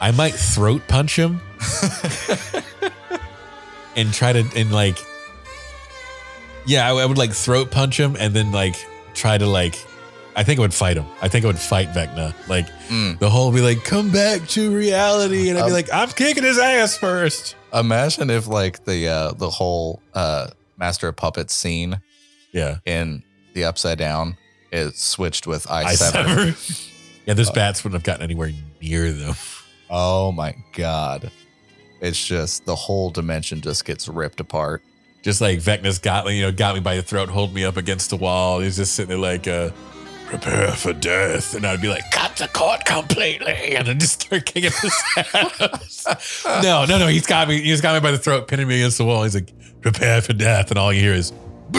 I 0.00 0.10
might 0.16 0.34
throat 0.34 0.82
punch 0.88 1.16
him 1.18 1.40
and 3.96 4.12
try 4.12 4.32
to, 4.32 4.44
and 4.56 4.72
like, 4.72 4.98
yeah, 6.66 6.90
I, 6.90 6.94
I 7.02 7.06
would 7.06 7.18
like 7.18 7.32
throat 7.32 7.70
punch 7.70 7.98
him 7.98 8.16
and 8.18 8.34
then 8.34 8.52
like 8.52 8.76
try 9.14 9.38
to 9.38 9.46
like, 9.46 9.76
I 10.36 10.42
think 10.42 10.58
I 10.58 10.62
would 10.62 10.74
fight 10.74 10.96
him. 10.96 11.06
I 11.22 11.28
think 11.28 11.44
I 11.44 11.48
would 11.48 11.58
fight 11.58 11.88
Vecna. 11.90 12.34
Like, 12.48 12.66
Mm. 12.90 13.18
the 13.18 13.30
whole 13.30 13.50
be 13.50 13.62
like, 13.62 13.82
come 13.82 14.10
back 14.10 14.46
to 14.48 14.76
reality. 14.76 15.48
And 15.48 15.56
I'd 15.58 15.62
be 15.62 15.66
Um, 15.68 15.72
like, 15.72 15.88
I'm 15.90 16.10
kicking 16.10 16.42
his 16.42 16.58
ass 16.58 16.98
first. 16.98 17.56
imagine 17.72 18.28
if 18.28 18.46
like 18.46 18.84
the 18.84 19.08
uh, 19.08 19.32
the 19.32 19.48
whole 19.48 20.02
uh, 20.12 20.48
Master 20.76 21.08
of 21.08 21.16
Puppets 21.16 21.54
scene 21.54 21.98
Yeah. 22.52 22.78
in 22.84 23.22
the 23.54 23.64
Upside 23.64 23.96
Down 23.98 24.36
is 24.74 24.98
switched 24.98 25.46
with 25.46 25.70
I, 25.70 25.84
I 25.84 25.94
sever. 25.94 26.52
sever. 26.52 26.90
yeah, 27.26 27.34
those 27.34 27.50
Uh, 27.50 27.54
bats 27.54 27.84
wouldn't 27.84 27.98
have 28.00 28.04
gotten 28.04 28.22
anywhere 28.22 28.52
near 28.82 29.12
them. 29.12 29.34
Oh 29.90 30.32
my 30.32 30.54
god. 30.74 31.30
It's 32.00 32.22
just 32.26 32.66
the 32.66 32.74
whole 32.74 33.10
dimension 33.10 33.60
just 33.60 33.84
gets 33.84 34.08
ripped 34.08 34.40
apart. 34.40 34.82
just 35.22 35.40
like 35.40 35.58
Vecna's 35.60 35.98
got 35.98 36.26
me, 36.26 36.36
you 36.38 36.42
know, 36.42 36.52
got 36.52 36.74
me 36.74 36.80
by 36.80 36.96
the 36.96 37.02
throat, 37.02 37.28
hold 37.30 37.54
me 37.54 37.64
up 37.64 37.76
against 37.78 38.10
the 38.10 38.16
wall. 38.16 38.60
He's 38.60 38.76
just 38.76 38.94
sitting 38.94 39.08
there 39.08 39.18
like, 39.18 39.46
uh, 39.48 39.70
prepare 40.26 40.72
for 40.72 40.92
death. 40.92 41.54
And 41.54 41.64
I'd 41.66 41.80
be 41.80 41.88
like, 41.88 42.10
cut 42.10 42.36
the 42.36 42.48
cord 42.48 42.84
completely. 42.84 43.76
And 43.76 43.86
then 43.86 43.98
just 44.00 44.20
start 44.22 44.44
kicking 44.44 44.70
his 44.70 44.92
ass. 45.34 46.44
no, 46.62 46.84
no, 46.84 46.98
no. 46.98 47.06
He's 47.06 47.26
got 47.26 47.48
me. 47.48 47.60
He's 47.62 47.80
got 47.80 47.94
me 47.94 48.00
by 48.00 48.10
the 48.10 48.18
throat, 48.18 48.48
pinning 48.48 48.68
me 48.68 48.76
against 48.80 48.98
the 48.98 49.04
wall. 49.06 49.22
He's 49.22 49.34
like, 49.34 49.50
prepare 49.80 50.20
for 50.20 50.32
death. 50.34 50.70
And 50.70 50.78
all 50.78 50.92
you 50.92 51.00
hear 51.00 51.12
is! 51.14 51.32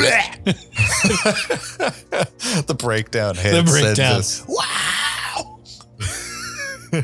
the 2.68 2.75
breakdown 2.77 3.36
hits. 3.36 3.56
the 3.56 3.63
breakdown. 3.63 4.15
just- 4.18 4.46
Wow. 4.48 5.60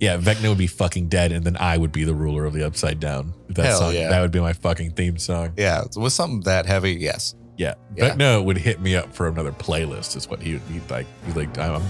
yeah, 0.00 0.16
Vecna 0.18 0.48
would 0.48 0.58
be 0.58 0.66
fucking 0.66 1.08
dead, 1.08 1.30
and 1.32 1.44
then 1.44 1.56
I 1.56 1.76
would 1.78 1.92
be 1.92 2.04
the 2.04 2.14
ruler 2.14 2.44
of 2.44 2.52
the 2.54 2.66
Upside 2.66 2.98
Down. 3.00 3.32
That 3.50 3.66
Hell 3.66 3.78
song, 3.80 3.94
yeah. 3.94 4.08
that 4.10 4.20
would 4.20 4.32
be 4.32 4.40
my 4.40 4.52
fucking 4.52 4.92
theme 4.92 5.16
song. 5.18 5.52
yeah, 5.56 5.84
with 5.96 6.12
something 6.12 6.40
that 6.40 6.66
heavy, 6.66 6.94
yes. 6.94 7.34
Yeah, 7.56 7.74
Yeah. 7.96 8.10
Vecna 8.14 8.44
would 8.44 8.56
hit 8.58 8.80
me 8.80 8.94
up 8.96 9.12
for 9.14 9.26
another 9.28 9.50
playlist. 9.52 10.16
Is 10.16 10.28
what 10.28 10.40
he 10.40 10.52
would 10.54 10.68
be 10.68 10.80
like. 10.92 11.06
He's 11.26 11.34
like, 11.36 11.56
I'm, 11.58 11.82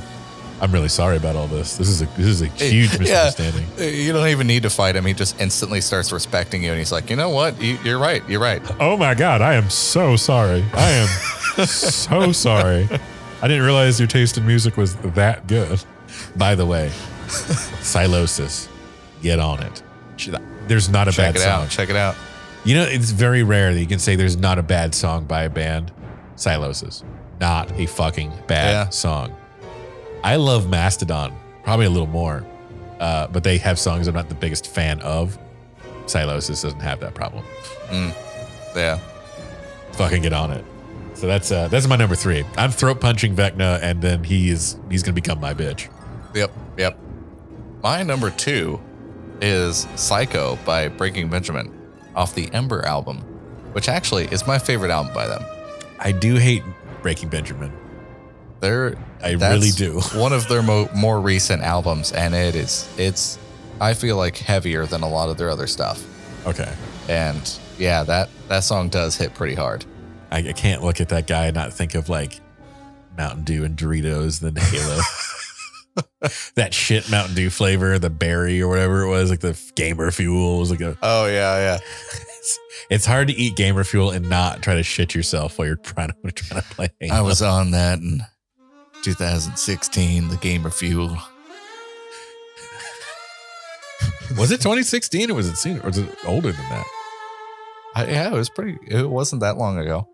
I'm 0.60 0.72
really 0.72 0.88
sorry 0.88 1.16
about 1.16 1.36
all 1.36 1.46
this. 1.46 1.76
This 1.76 1.88
is 1.88 2.02
a 2.02 2.06
this 2.16 2.26
is 2.26 2.42
a 2.42 2.46
huge 2.46 2.92
Yeah. 2.94 2.98
misunderstanding. 3.30 3.66
You 3.78 4.12
don't 4.12 4.28
even 4.28 4.46
need 4.46 4.64
to 4.64 4.70
fight 4.70 4.96
him. 4.96 5.04
He 5.06 5.14
just 5.14 5.40
instantly 5.40 5.80
starts 5.80 6.10
respecting 6.10 6.64
you, 6.64 6.70
and 6.70 6.78
he's 6.78 6.90
like, 6.92 7.10
you 7.10 7.16
know 7.16 7.28
what? 7.30 7.60
You, 7.62 7.78
you're 7.84 7.98
right. 7.98 8.22
You're 8.28 8.40
right. 8.40 8.60
Oh 8.80 8.96
my 8.96 9.14
god, 9.14 9.40
I 9.40 9.54
am 9.54 9.70
so 9.70 10.16
sorry. 10.16 10.64
I 10.74 10.90
am 10.90 11.66
so 11.66 12.32
sorry. 12.46 12.88
I 13.40 13.46
didn't 13.46 13.62
realize 13.64 14.00
your 14.00 14.08
taste 14.08 14.36
in 14.36 14.46
music 14.46 14.76
was 14.76 14.96
that 14.96 15.46
good. 15.46 15.80
By 16.36 16.54
the 16.56 16.66
way, 16.66 16.90
Sylosis, 17.82 18.68
get 19.22 19.38
on 19.38 19.62
it. 19.62 19.82
There's 20.66 20.88
not 20.88 21.08
a 21.08 21.12
Check 21.12 21.34
bad 21.34 21.36
it 21.36 21.40
song. 21.44 21.62
out. 21.64 21.70
Check 21.70 21.90
it 21.90 21.96
out. 21.96 22.16
You 22.64 22.74
know, 22.74 22.82
it's 22.84 23.10
very 23.10 23.42
rare 23.42 23.72
that 23.72 23.80
you 23.80 23.86
can 23.86 23.98
say 23.98 24.16
there's 24.16 24.36
not 24.36 24.58
a 24.58 24.62
bad 24.62 24.94
song 24.94 25.24
by 25.24 25.44
a 25.44 25.50
band. 25.50 25.92
Sylosis, 26.36 27.04
not 27.40 27.70
a 27.78 27.86
fucking 27.86 28.32
bad 28.46 28.70
Yeah. 28.70 28.88
song. 28.90 29.34
I 30.22 30.36
love 30.36 30.68
Mastodon, 30.68 31.34
probably 31.62 31.86
a 31.86 31.90
little 31.90 32.06
more, 32.06 32.44
uh, 33.00 33.28
but 33.28 33.44
they 33.44 33.58
have 33.58 33.78
songs 33.78 34.08
I'm 34.08 34.14
not 34.14 34.28
the 34.28 34.34
biggest 34.34 34.66
fan 34.66 35.00
of. 35.00 35.38
Sylosis 36.06 36.62
doesn't 36.62 36.80
have 36.80 37.00
that 37.00 37.14
problem. 37.14 37.44
Yeah. 38.74 38.98
Fucking 39.92 40.22
get 40.22 40.32
on 40.32 40.50
it. 40.50 40.64
So 41.14 41.26
that's 41.26 41.50
uh, 41.50 41.68
that's 41.68 41.88
my 41.88 41.96
number 41.96 42.14
three. 42.14 42.44
I'm 42.56 42.70
throat 42.70 43.00
punching 43.00 43.34
Vecna, 43.34 43.80
and 43.82 44.00
then 44.00 44.22
he 44.22 44.50
is 44.50 44.78
he's 44.88 45.02
gonna 45.02 45.14
become 45.14 45.40
my 45.40 45.52
bitch. 45.52 45.88
Yep. 46.34 46.52
Yep. 46.76 46.98
My 47.82 48.02
number 48.02 48.30
two 48.30 48.80
is 49.40 49.86
Psycho 49.96 50.56
by 50.64 50.88
Breaking 50.88 51.28
Benjamin 51.28 51.74
off 52.14 52.34
the 52.34 52.52
Ember 52.52 52.84
album, 52.86 53.18
which 53.72 53.88
actually 53.88 54.26
is 54.26 54.46
my 54.46 54.58
favorite 54.58 54.90
album 54.90 55.12
by 55.12 55.26
them. 55.26 55.42
I 55.98 56.12
do 56.12 56.36
hate 56.36 56.62
Breaking 57.02 57.28
Benjamin. 57.28 57.72
They're 58.60 58.96
I 59.22 59.32
really 59.32 59.70
do. 59.70 60.00
one 60.14 60.32
of 60.32 60.48
their 60.48 60.62
mo- 60.62 60.90
more 60.94 61.20
recent 61.20 61.62
albums, 61.62 62.12
and 62.12 62.34
it 62.34 62.54
is 62.54 62.88
it's 62.98 63.38
I 63.80 63.94
feel 63.94 64.16
like 64.16 64.36
heavier 64.36 64.86
than 64.86 65.02
a 65.02 65.08
lot 65.08 65.28
of 65.28 65.36
their 65.36 65.50
other 65.50 65.66
stuff. 65.66 66.04
Okay. 66.46 66.72
And 67.08 67.58
yeah, 67.78 68.02
that 68.04 68.28
that 68.48 68.60
song 68.60 68.88
does 68.88 69.16
hit 69.16 69.34
pretty 69.34 69.54
hard. 69.54 69.84
I, 70.30 70.38
I 70.38 70.52
can't 70.52 70.82
look 70.82 71.00
at 71.00 71.08
that 71.10 71.26
guy 71.26 71.46
and 71.46 71.54
not 71.54 71.72
think 71.72 71.94
of 71.94 72.08
like 72.08 72.40
Mountain 73.16 73.44
Dew 73.44 73.64
and 73.64 73.76
Doritos, 73.76 74.40
then 74.40 74.56
Halo. 74.56 75.00
that 76.54 76.74
shit 76.74 77.10
Mountain 77.10 77.34
Dew 77.34 77.50
flavor, 77.50 77.98
the 77.98 78.10
berry 78.10 78.60
or 78.60 78.68
whatever 78.68 79.02
it 79.02 79.08
was, 79.08 79.30
like 79.30 79.40
the 79.40 79.58
gamer 79.74 80.10
fuel 80.10 80.58
was 80.58 80.70
like 80.70 80.80
a. 80.80 80.96
Oh 81.02 81.26
yeah, 81.26 81.56
yeah. 81.58 81.78
It's, 82.38 82.58
it's 82.90 83.06
hard 83.06 83.28
to 83.28 83.34
eat 83.34 83.56
gamer 83.56 83.84
fuel 83.84 84.10
and 84.10 84.28
not 84.28 84.62
try 84.62 84.74
to 84.74 84.82
shit 84.82 85.14
yourself 85.14 85.58
while 85.58 85.66
you're 85.66 85.76
trying 85.76 86.12
to 86.24 86.32
trying 86.32 86.62
to 86.62 86.68
play. 86.68 86.88
Halo. 87.00 87.14
I 87.14 87.20
was 87.22 87.42
on 87.42 87.70
that 87.72 87.98
in 87.98 88.22
2016, 89.02 90.28
the 90.28 90.36
Gamer 90.36 90.70
Fuel. 90.70 91.16
Was 94.36 94.50
it 94.50 94.58
2016 94.58 95.30
or 95.30 95.34
was 95.34 95.48
it 95.48 95.56
sooner 95.56 95.80
or 95.80 95.86
was 95.86 95.98
it 95.98 96.14
older 96.26 96.52
than 96.52 96.68
that? 96.68 96.86
I, 97.94 98.06
yeah, 98.06 98.28
it 98.28 98.34
was 98.34 98.50
pretty. 98.50 98.78
It 98.86 99.08
wasn't 99.08 99.40
that 99.40 99.56
long 99.56 99.78
ago. 99.78 100.06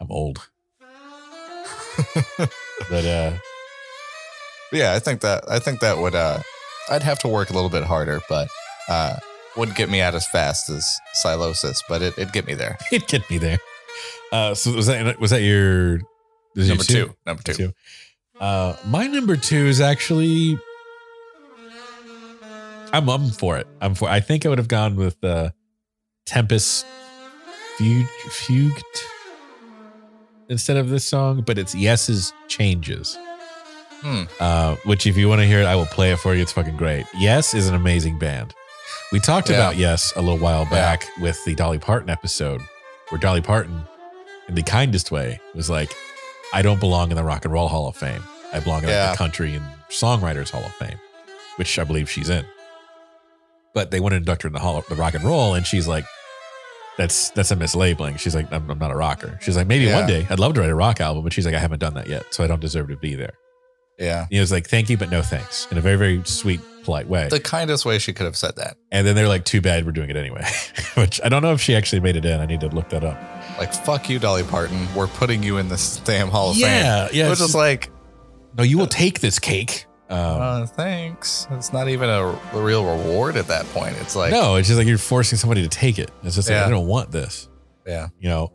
I'm 0.00 0.10
old. 0.10 0.48
but 2.38 3.04
uh 3.04 3.32
Yeah, 4.72 4.94
I 4.94 4.98
think 5.00 5.20
that 5.20 5.44
I 5.50 5.58
think 5.58 5.80
that 5.80 5.98
would 5.98 6.14
uh 6.14 6.40
I'd 6.88 7.02
have 7.02 7.18
to 7.20 7.28
work 7.28 7.50
a 7.50 7.52
little 7.52 7.68
bit 7.68 7.84
harder, 7.84 8.20
but 8.28 8.48
uh 8.88 9.16
wouldn't 9.56 9.76
get 9.76 9.90
me 9.90 10.00
out 10.00 10.14
as 10.14 10.26
fast 10.26 10.70
as 10.70 10.98
Sylosis, 11.14 11.82
but 11.88 12.00
it, 12.00 12.14
it'd 12.16 12.32
get 12.32 12.46
me 12.46 12.54
there. 12.54 12.78
it'd 12.92 13.08
get 13.08 13.28
me 13.28 13.38
there. 13.38 13.58
Uh 14.32 14.54
so 14.54 14.72
was 14.72 14.86
that 14.86 15.20
was 15.20 15.30
that 15.30 15.42
your 15.42 16.00
Number 16.54 16.74
your 16.74 17.06
two. 17.06 17.14
Number 17.26 17.42
two. 17.42 17.52
two. 17.54 17.72
Uh, 18.40 18.76
my 18.86 19.06
number 19.06 19.36
two 19.36 19.66
is 19.66 19.80
actually. 19.80 20.58
I'm, 22.92 23.08
I'm 23.10 23.28
for 23.30 23.58
it. 23.58 23.66
I'm 23.80 23.94
for. 23.94 24.08
I 24.08 24.20
think 24.20 24.46
I 24.46 24.48
would 24.48 24.58
have 24.58 24.68
gone 24.68 24.96
with 24.96 25.22
uh, 25.22 25.50
Tempest 26.26 26.86
Fugue, 27.76 28.06
Fuged 28.28 28.82
instead 30.48 30.76
of 30.78 30.88
this 30.88 31.04
song, 31.04 31.42
but 31.46 31.58
it's 31.58 31.74
Yes's 31.74 32.32
Changes. 32.48 33.18
Hmm. 34.00 34.22
Uh, 34.40 34.76
which, 34.84 35.06
if 35.06 35.16
you 35.16 35.28
want 35.28 35.40
to 35.40 35.46
hear 35.46 35.60
it, 35.60 35.66
I 35.66 35.74
will 35.76 35.86
play 35.86 36.12
it 36.12 36.18
for 36.18 36.34
you. 36.34 36.40
It's 36.40 36.52
fucking 36.52 36.76
great. 36.76 37.04
Yes 37.16 37.52
is 37.52 37.68
an 37.68 37.74
amazing 37.74 38.18
band. 38.18 38.54
We 39.12 39.20
talked 39.20 39.50
Yeah. 39.50 39.56
about 39.56 39.76
yes 39.76 40.12
a 40.16 40.22
little 40.22 40.38
while 40.38 40.64
back 40.66 41.06
with 41.20 41.42
the 41.44 41.54
Dolly 41.54 41.78
Parton 41.78 42.08
episode, 42.08 42.62
where 43.10 43.18
Dolly 43.18 43.40
Parton, 43.42 43.82
in 44.48 44.54
the 44.54 44.62
kindest 44.62 45.10
way, 45.10 45.40
was 45.54 45.68
like, 45.68 45.92
"I 46.52 46.62
don't 46.62 46.80
belong 46.80 47.10
in 47.10 47.16
the 47.16 47.24
Rock 47.24 47.44
and 47.44 47.52
Roll 47.52 47.68
Hall 47.68 47.88
of 47.88 47.96
Fame. 47.96 48.22
I 48.52 48.60
belong 48.60 48.82
in 48.82 48.88
Yeah. 48.88 49.10
the 49.12 49.16
Country 49.16 49.54
and 49.54 49.64
Songwriters 49.90 50.50
Hall 50.50 50.64
of 50.64 50.72
Fame, 50.74 50.98
which 51.56 51.78
I 51.78 51.84
believe 51.84 52.10
she's 52.10 52.30
in." 52.30 52.44
But 53.74 53.90
they 53.90 54.00
want 54.00 54.12
to 54.12 54.16
induct 54.16 54.42
her 54.42 54.46
in 54.48 54.52
the 54.52 54.58
Hall 54.60 54.76
of 54.76 54.86
the 54.86 54.94
Rock 54.94 55.14
and 55.14 55.24
Roll, 55.24 55.54
and 55.54 55.66
she's 55.66 55.86
like, 55.86 56.04
"That's 56.96 57.30
that's 57.30 57.50
a 57.50 57.56
mislabeling." 57.56 58.18
She's 58.18 58.34
like, 58.34 58.50
"I'm, 58.52 58.68
I'm 58.70 58.78
not 58.78 58.90
a 58.90 58.96
rocker." 58.96 59.38
She's 59.42 59.56
like, 59.56 59.66
"Maybe 59.66 59.84
Yeah. 59.84 59.96
one 60.00 60.06
day 60.06 60.26
I'd 60.30 60.40
love 60.40 60.54
to 60.54 60.60
write 60.60 60.70
a 60.70 60.74
rock 60.74 61.00
album," 61.00 61.22
but 61.22 61.32
she's 61.32 61.46
like, 61.46 61.54
"I 61.54 61.58
haven't 61.58 61.78
done 61.80 61.94
that 61.94 62.08
yet, 62.08 62.24
so 62.30 62.42
I 62.42 62.46
don't 62.46 62.60
deserve 62.60 62.88
to 62.88 62.96
be 62.96 63.14
there." 63.14 63.34
Yeah. 63.98 64.26
Know, 64.30 64.40
it's 64.42 64.50
like, 64.52 64.68
"Thank 64.68 64.88
you, 64.90 64.96
but 64.96 65.10
no 65.10 65.22
thanks," 65.22 65.66
in 65.70 65.76
a 65.78 65.80
very 65.80 65.96
very 65.96 66.22
sweet, 66.24 66.60
polite 66.84 67.08
way. 67.08 67.28
The 67.28 67.40
kindest 67.40 67.84
way 67.84 67.98
she 67.98 68.12
could 68.12 68.24
have 68.24 68.36
said 68.36 68.56
that. 68.56 68.76
And 68.90 69.06
then 69.06 69.14
they're 69.14 69.28
like, 69.28 69.44
too 69.44 69.60
bad 69.60 69.84
we're 69.84 69.92
doing 69.92 70.08
it 70.10 70.16
anyway. 70.16 70.44
Which 70.94 71.20
I 71.22 71.28
don't 71.28 71.42
know 71.42 71.52
if 71.52 71.60
she 71.60 71.76
actually 71.76 72.00
made 72.00 72.16
it 72.16 72.24
in. 72.24 72.40
I 72.40 72.46
need 72.46 72.60
to 72.60 72.68
look 72.68 72.88
that 72.90 73.04
up. 73.04 73.18
Like, 73.58 73.72
fuck 73.74 74.08
you, 74.08 74.18
Dolly 74.18 74.44
Parton. 74.44 74.86
We're 74.94 75.06
putting 75.08 75.42
you 75.42 75.58
in 75.58 75.68
this 75.68 75.98
damn 76.00 76.28
Hall 76.28 76.50
of 76.50 76.56
Yeah, 76.56 77.06
Fame. 77.08 77.16
yeah, 77.16 77.24
Which 77.28 77.38
it's- 77.38 77.48
is 77.50 77.54
like, 77.54 77.90
No, 78.56 78.64
you 78.64 78.78
will 78.78 78.86
take 78.86 79.20
this 79.20 79.38
cake. 79.38 79.84
Um, 80.10 80.18
uh, 80.18 80.66
thanks. 80.66 81.46
It's 81.50 81.70
not 81.72 81.88
even 81.88 82.08
a, 82.08 82.22
a 82.54 82.62
real 82.62 82.82
reward 82.84 83.36
at 83.36 83.46
that 83.48 83.66
point. 83.74 83.94
It's 84.00 84.16
like, 84.16 84.32
no, 84.32 84.54
it's 84.56 84.66
just 84.68 84.78
like 84.78 84.86
you're 84.86 84.96
forcing 84.96 85.36
somebody 85.38 85.62
to 85.62 85.68
take 85.68 85.98
it. 85.98 86.10
It's 86.22 86.34
just 86.36 86.48
like, 86.48 86.56
Yeah. 86.56 86.66
I 86.66 86.70
don't 86.70 86.86
want 86.86 87.10
this, 87.10 87.48
yeah. 87.86 88.08
you 88.18 88.28
know? 88.30 88.52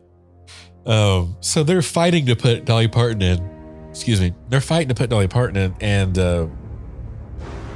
Um, 0.84 1.36
so 1.40 1.62
they're 1.62 1.80
fighting 1.80 2.26
to 2.26 2.34
put 2.36 2.64
Dolly 2.64 2.88
Parton 2.88 3.22
in. 3.22 3.86
Excuse 3.90 4.20
me. 4.20 4.34
They're 4.48 4.60
fighting 4.60 4.88
to 4.88 4.94
put 4.96 5.10
Dolly 5.10 5.28
Parton 5.28 5.56
in. 5.56 5.74
And 5.80 6.18
uh, 6.18 6.46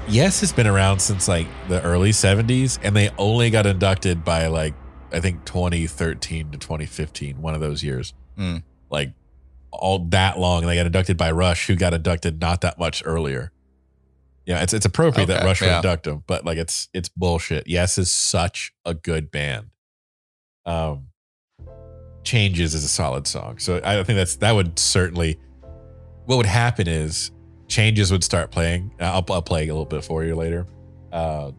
Yes 0.08 0.40
has 0.40 0.52
been 0.52 0.66
around 0.66 0.98
since 0.98 1.28
like 1.28 1.46
the 1.68 1.80
early 1.82 2.10
70s. 2.10 2.78
And 2.82 2.96
they 2.96 3.10
only 3.16 3.48
got 3.50 3.64
inducted 3.66 4.24
by 4.24 4.48
like, 4.48 4.74
I 5.12 5.20
think 5.20 5.44
2013 5.44 6.52
to 6.52 6.58
2015, 6.58 7.40
one 7.40 7.54
of 7.54 7.60
those 7.60 7.82
years. 7.82 8.14
Mm. 8.38 8.62
Like 8.90 9.12
all 9.70 9.98
that 10.10 10.38
long. 10.38 10.62
And 10.62 10.70
they 10.70 10.76
got 10.76 10.86
inducted 10.86 11.16
by 11.16 11.30
Rush, 11.30 11.66
who 11.66 11.76
got 11.76 11.94
inducted 11.94 12.40
not 12.40 12.60
that 12.62 12.78
much 12.78 13.02
earlier. 13.04 13.52
Yeah, 14.46 14.62
it's 14.62 14.72
it's 14.72 14.86
appropriate 14.86 15.26
that 15.26 15.38
Okay, 15.38 15.46
Rush 15.46 15.60
would 15.60 15.66
yeah. 15.66 15.76
induct 15.76 16.06
him, 16.06 16.24
but 16.26 16.42
like 16.42 16.56
it's 16.56 16.88
it's 16.94 17.10
bullshit. 17.10 17.66
Yes 17.66 17.98
is 17.98 18.10
such 18.10 18.72
a 18.86 18.94
good 18.94 19.30
band. 19.30 19.66
Um, 20.64 21.08
Changes 22.24 22.74
is 22.74 22.82
a 22.82 22.88
solid 22.88 23.26
song, 23.26 23.58
so 23.58 23.78
I 23.84 24.02
think 24.04 24.16
that's 24.16 24.36
that 24.36 24.52
would 24.52 24.78
certainly. 24.78 25.38
What 26.24 26.36
would 26.36 26.46
happen 26.46 26.88
is 26.88 27.30
Changes 27.68 28.10
would 28.10 28.24
start 28.24 28.50
playing. 28.50 28.90
I'll, 28.98 29.24
I'll 29.28 29.42
play 29.42 29.64
a 29.64 29.72
little 29.72 29.84
bit 29.84 30.02
for 30.02 30.24
you 30.24 30.34
later. 30.34 30.66
Uh, 31.12 31.52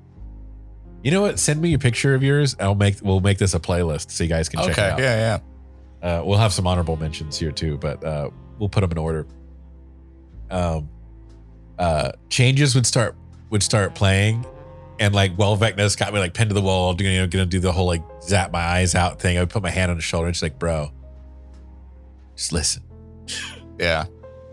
you 1.03 1.12
know 1.12 1.22
what? 1.22 1.39
Send 1.39 1.62
me 1.62 1.74
a 1.74 1.79
picture 1.79 2.15
of 2.15 2.24
yours. 2.24 2.56
I'll 2.60 2.75
make 2.75 2.98
we'll 3.01 3.22
make 3.22 3.38
this 3.38 3.53
a 3.53 3.60
playlist 3.60 4.12
so 4.12 4.24
you 4.24 4.29
guys 4.29 4.50
can 4.50 4.62
check 4.62 4.77
it 4.77 4.79
out. 4.79 5.00
Yeah. 5.00 5.39
Yeah. 6.01 6.10
Uh, 6.20 6.24
we'll 6.24 6.38
have 6.38 6.53
some 6.53 6.65
honorable 6.68 6.98
mentions 6.98 7.38
here 7.38 7.51
too, 7.51 7.77
but 7.77 8.03
uh, 8.03 8.29
we'll 8.58 8.70
put 8.70 8.82
them 8.82 8.91
in 8.91 8.98
order. 8.98 9.27
Um, 10.50 10.89
uh, 11.77 12.12
changes 12.29 12.75
would 12.75 12.86
start 12.86 13.15
would 13.50 13.63
start 13.63 13.96
playing, 13.96 14.46
and 15.00 15.13
like 15.13 15.38
well, 15.38 15.58
Vecna's 15.58 15.96
got 15.96 16.13
me 16.13 16.20
like 16.20 16.34
pinned 16.34 16.50
to 16.50 16.53
the 16.53 16.62
wall, 16.62 16.94
doing 16.94 17.13
you 17.13 17.20
know, 17.20 17.27
gonna 17.27 17.46
do 17.46 17.60
the 17.60 17.72
whole 17.72 17.88
like 17.88 18.03
zap 18.22 18.51
my 18.51 18.60
eyes 18.62 18.96
out 18.96 19.20
thing. 19.20 19.38
I 19.38 19.41
would 19.41 19.50
put 19.50 19.63
my 19.63 19.70
hand 19.70 19.91
on 19.91 19.98
his 19.98 20.03
shoulder 20.03 20.27
and 20.27 20.34
just 20.34 20.44
like, 20.44 20.60
bro, 20.60 20.91
just 22.36 22.51
listen. 22.51 22.84
Yeah. 23.79 24.06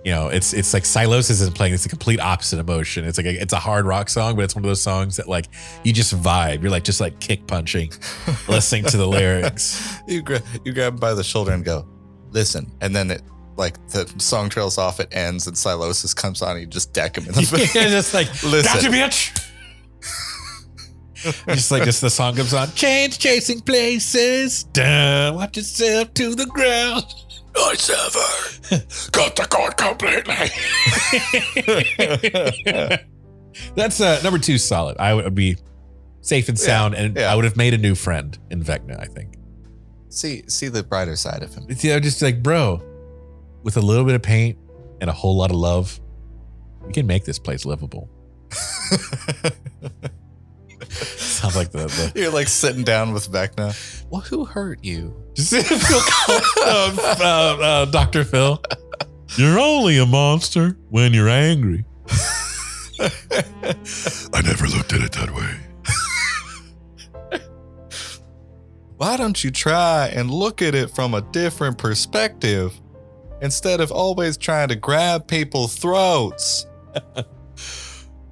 You 0.07 0.13
know, 0.13 0.29
it's 0.29 0.55
it's 0.55 0.73
like 0.73 0.85
Silos 0.85 1.31
isn't 1.31 1.57
playing. 1.57 1.75
It's 1.75 1.85
a 1.85 1.89
complete 1.89 2.21
opposite 2.21 2.61
emotion. 2.61 3.05
It's 3.05 3.19
like 3.19 3.27
a, 3.27 3.43
it's 3.43 3.53
a 3.53 3.59
hard 3.59 3.87
rock 3.87 4.09
song, 4.09 4.37
but 4.37 4.45
it's 4.45 4.55
one 4.55 4.63
of 4.63 4.69
those 4.69 4.81
songs 4.81 5.17
that 5.17 5.27
like 5.29 5.47
you 5.83 5.93
just 5.93 6.15
vibe. 6.15 6.63
You're 6.63 6.71
like 6.71 6.85
just 6.85 7.01
like 7.01 7.19
kick 7.19 7.49
punching, 7.49 7.91
listening 8.49 8.85
to 8.85 8.99
the 8.99 9.09
lyrics. 9.09 9.99
you 10.07 10.23
grab 10.23 10.45
you 10.65 10.73
grab 10.73 10.93
him 10.93 11.01
by 11.01 11.13
the 11.13 11.25
shoulder 11.25 11.51
and 11.51 11.65
go, 11.65 11.89
listen, 12.31 12.71
and 12.81 12.95
then 12.95 13.11
it 13.11 13.21
like 13.57 13.85
the 13.89 14.07
song 14.19 14.49
trails 14.49 14.79
off, 14.79 15.01
it 15.01 15.09
ends, 15.11 15.49
and 15.49 15.59
Sylosis 15.59 16.15
comes 16.15 16.41
on, 16.41 16.53
and 16.53 16.61
you 16.61 16.67
just 16.69 16.93
deck 16.93 17.19
him 17.19 17.27
in 17.27 17.33
the 17.33 17.43
face. 17.43 17.75
yeah, 17.75 17.89
just 17.89 18.15
like 18.15 18.29
Listen. 18.45 18.63
gotcha, 18.63 18.89
bitch. 18.89 19.43
just 21.49 21.73
like 21.73 21.83
just 21.83 22.01
the 22.01 22.11
song 22.11 22.37
comes 22.37 22.55
on, 22.55 22.71
change 22.75 23.19
chasing 23.19 23.61
places, 23.61 24.63
down, 24.63 25.35
watch 25.35 25.57
yourself 25.57 26.15
to 26.15 26.37
the 26.37 26.47
ground. 26.47 27.13
I 27.59 27.75
sever, 27.75 29.11
cut 29.13 29.37
the 29.37 29.47
cord 29.49 29.77
completely. 29.77 30.35
That's 33.75 34.01
uh, 34.01 34.21
number 34.23 34.39
two, 34.39 34.59
solid. 34.59 34.97
I 34.99 35.15
would 35.15 35.35
be 35.35 35.57
safe 36.21 36.49
and 36.49 36.59
sound, 36.59 36.95
and 36.95 37.17
yeah. 37.17 37.33
I 37.33 37.35
would 37.35 37.45
have 37.45 37.57
made 37.57 37.73
a 37.73 37.79
new 37.79 37.95
friend 37.95 38.37
in 38.51 38.63
Vecna. 38.63 39.01
I 39.01 39.07
think. 39.07 39.37
see 40.11 40.43
see 40.49 40.69
the 40.69 40.83
brighter 40.83 41.17
side 41.17 41.43
of 41.43 41.55
him. 41.55 41.67
It's, 41.69 41.83
you 41.83 41.93
know, 41.93 42.01
just 42.01 42.21
like, 42.21 42.43
bro, 42.43 42.83
with 43.63 43.77
a 43.77 43.81
little 43.81 44.05
bit 44.05 44.15
of 44.15 44.23
paint 44.23 44.59
and 45.01 45.09
a 45.09 45.13
whole 45.13 45.37
lot 45.37 45.51
of 45.51 45.57
love, 45.57 45.99
we 46.87 46.93
can 46.93 47.07
make 47.07 47.25
this 47.25 47.39
place 47.39 47.65
livable. 47.65 48.11
Sounds 50.91 51.57
like 51.57 51.73
the, 51.73 51.87
the 51.87 52.13
You're 52.15 52.33
like 52.33 52.49
sitting 52.49 52.85
down 52.85 53.13
with 53.13 53.31
Vecna. 53.31 53.75
Well, 54.11 54.23
who 54.23 54.45
hurt 54.45 54.85
you? 54.85 55.15
Phil 55.37 56.01
uh, 56.61 56.97
uh, 57.21 57.59
uh, 57.61 57.85
Dr. 57.87 58.25
Phil. 58.25 58.63
You're 59.37 59.59
only 59.59 59.99
a 59.99 60.07
monster 60.07 60.79
when 60.89 61.13
you're 61.13 61.29
angry. 61.29 61.85
I 62.99 64.41
never 64.43 64.67
looked 64.67 64.93
at 64.93 65.03
it 65.03 65.13
that 65.13 65.31
way. 65.35 67.41
Why 68.97 69.19
don't 69.19 69.43
you 69.45 69.51
try 69.51 70.11
and 70.15 70.31
look 70.31 70.63
at 70.63 70.75
it 70.75 70.91
from 70.91 71.13
a 71.13 71.21
different 71.21 71.77
perspective 71.77 72.73
instead 73.43 73.81
of 73.81 73.93
always 73.93 74.39
trying 74.39 74.69
to 74.69 74.77
grab 74.77 75.27
people's 75.27 75.77
throats? 75.77 76.67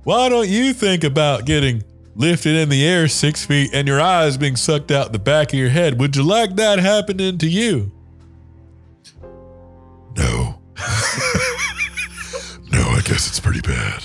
Why 0.04 0.28
don't 0.28 0.48
you 0.48 0.72
think 0.72 1.04
about 1.04 1.44
getting 1.44 1.82
lifted 2.14 2.54
in 2.56 2.68
the 2.68 2.84
air 2.86 3.08
six 3.08 3.44
feet 3.44 3.70
and 3.72 3.86
your 3.88 4.00
eyes 4.00 4.36
being 4.36 4.56
sucked 4.56 4.90
out 4.90 5.12
the 5.12 5.18
back 5.18 5.52
of 5.52 5.58
your 5.58 5.68
head? 5.70 5.98
Would 6.00 6.16
you 6.16 6.22
like 6.22 6.56
that 6.56 6.78
happening 6.78 7.38
to 7.38 7.48
you? 7.48 7.90
No. 10.16 10.60
no, 12.70 12.80
I 12.90 13.00
guess 13.04 13.26
it's 13.28 13.40
pretty 13.40 13.60
bad. 13.60 14.04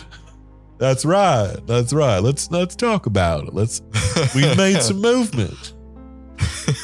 That's 0.78 1.04
right. 1.06 1.56
That's 1.68 1.92
right. 1.94 2.20
Let's 2.20 2.50
let's 2.52 2.76
talk 2.76 3.06
about 3.06 3.48
it. 3.48 3.54
Let's 3.54 3.82
we've 4.34 4.56
made 4.58 4.82
some 4.82 4.98
movement. 5.02 5.74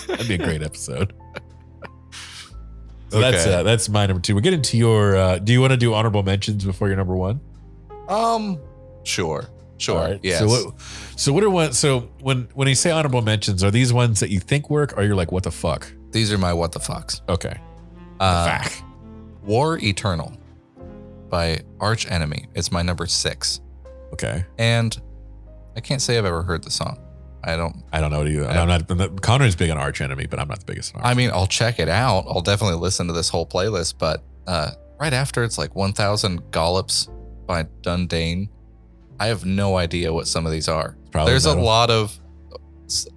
That'd 0.07 0.27
be 0.27 0.35
a 0.35 0.37
great 0.37 0.61
episode. 0.61 1.13
So 3.09 3.19
that's 3.21 3.45
Okay. 3.45 3.53
uh, 3.55 3.63
that's 3.63 3.87
my 3.87 4.05
number 4.05 4.21
two. 4.21 4.35
We're 4.35 4.41
getting 4.41 4.61
to 4.63 4.77
your. 4.77 5.15
Uh, 5.15 5.39
do 5.39 5.53
you 5.53 5.61
want 5.61 5.71
to 5.71 5.77
do 5.77 5.93
honorable 5.93 6.23
mentions 6.23 6.65
before 6.65 6.87
your 6.89 6.97
number 6.97 7.15
one? 7.15 7.39
Um, 8.09 8.59
sure, 9.03 9.47
sure. 9.77 9.99
Right. 9.99 10.19
Yes. 10.23 10.39
So 10.39 10.47
what? 10.47 10.81
So 11.15 11.33
what 11.33 11.43
are 11.43 11.49
one? 11.49 11.73
So 11.73 12.09
when 12.21 12.47
when 12.53 12.67
you 12.67 12.75
say 12.75 12.91
honorable 12.91 13.21
mentions, 13.21 13.63
are 13.63 13.71
these 13.71 13.91
ones 13.93 14.19
that 14.19 14.29
you 14.29 14.39
think 14.39 14.69
work, 14.69 14.97
or 14.97 15.03
you're 15.03 15.15
like, 15.15 15.31
what 15.31 15.43
the 15.43 15.51
fuck? 15.51 15.91
These 16.11 16.31
are 16.31 16.37
my 16.37 16.53
what 16.53 16.71
the 16.71 16.79
fucks. 16.79 17.21
Okay. 17.29 17.59
Uh, 18.19 18.59
Fuck. 18.59 18.71
War 19.43 19.77
Eternal 19.77 20.31
by 21.29 21.59
Arch 21.79 22.09
Enemy 22.09 22.47
It's 22.55 22.71
my 22.71 22.81
number 22.81 23.05
six, 23.05 23.59
Okay. 24.13 24.45
and 24.57 24.97
I 25.75 25.81
can't 25.81 26.01
say 26.01 26.17
I've 26.17 26.25
ever 26.25 26.41
heard 26.43 26.63
the 26.63 26.71
song. 26.71 26.97
I 27.43 27.57
don't. 27.57 27.83
I 27.91 27.99
don't 28.01 28.11
know 28.11 28.19
what 28.19 28.27
you. 28.29 28.45
I'm 28.45 28.67
not. 28.67 28.89
I'm 28.89 28.97
not- 28.97 29.21
Connor's 29.21 29.55
big 29.55 29.69
on 29.69 29.77
Arch 29.77 29.99
Enemy, 30.01 30.27
but 30.27 30.39
I'm 30.39 30.47
not 30.47 30.59
the 30.59 30.65
biggest. 30.65 30.95
On 30.95 31.01
Arch. 31.01 31.11
I 31.11 31.13
mean, 31.13 31.29
I'll 31.31 31.45
check 31.47 31.79
it 31.79 31.89
out. 31.89 32.25
I'll 32.27 32.41
definitely 32.41 32.77
listen 32.79 33.07
to 33.07 33.13
this 33.13 33.29
whole 33.29 33.45
playlist, 33.45 33.95
but 33.99 34.23
uh, 34.47 34.71
right 34.99 35.13
after 35.13 35.43
it's 35.43 35.57
like 35.57 35.75
1000 35.75 36.41
Gollops 36.51 37.09
by 37.45 37.63
Dundane. 37.81 38.49
I 39.19 39.27
have 39.27 39.45
no 39.45 39.77
idea 39.77 40.13
what 40.13 40.27
some 40.27 40.45
of 40.45 40.51
these 40.51 40.67
are. 40.67 40.97
Probably 41.11 41.31
There's 41.31 41.45
a 41.45 41.55
lot 41.55 41.89
of 41.89 42.17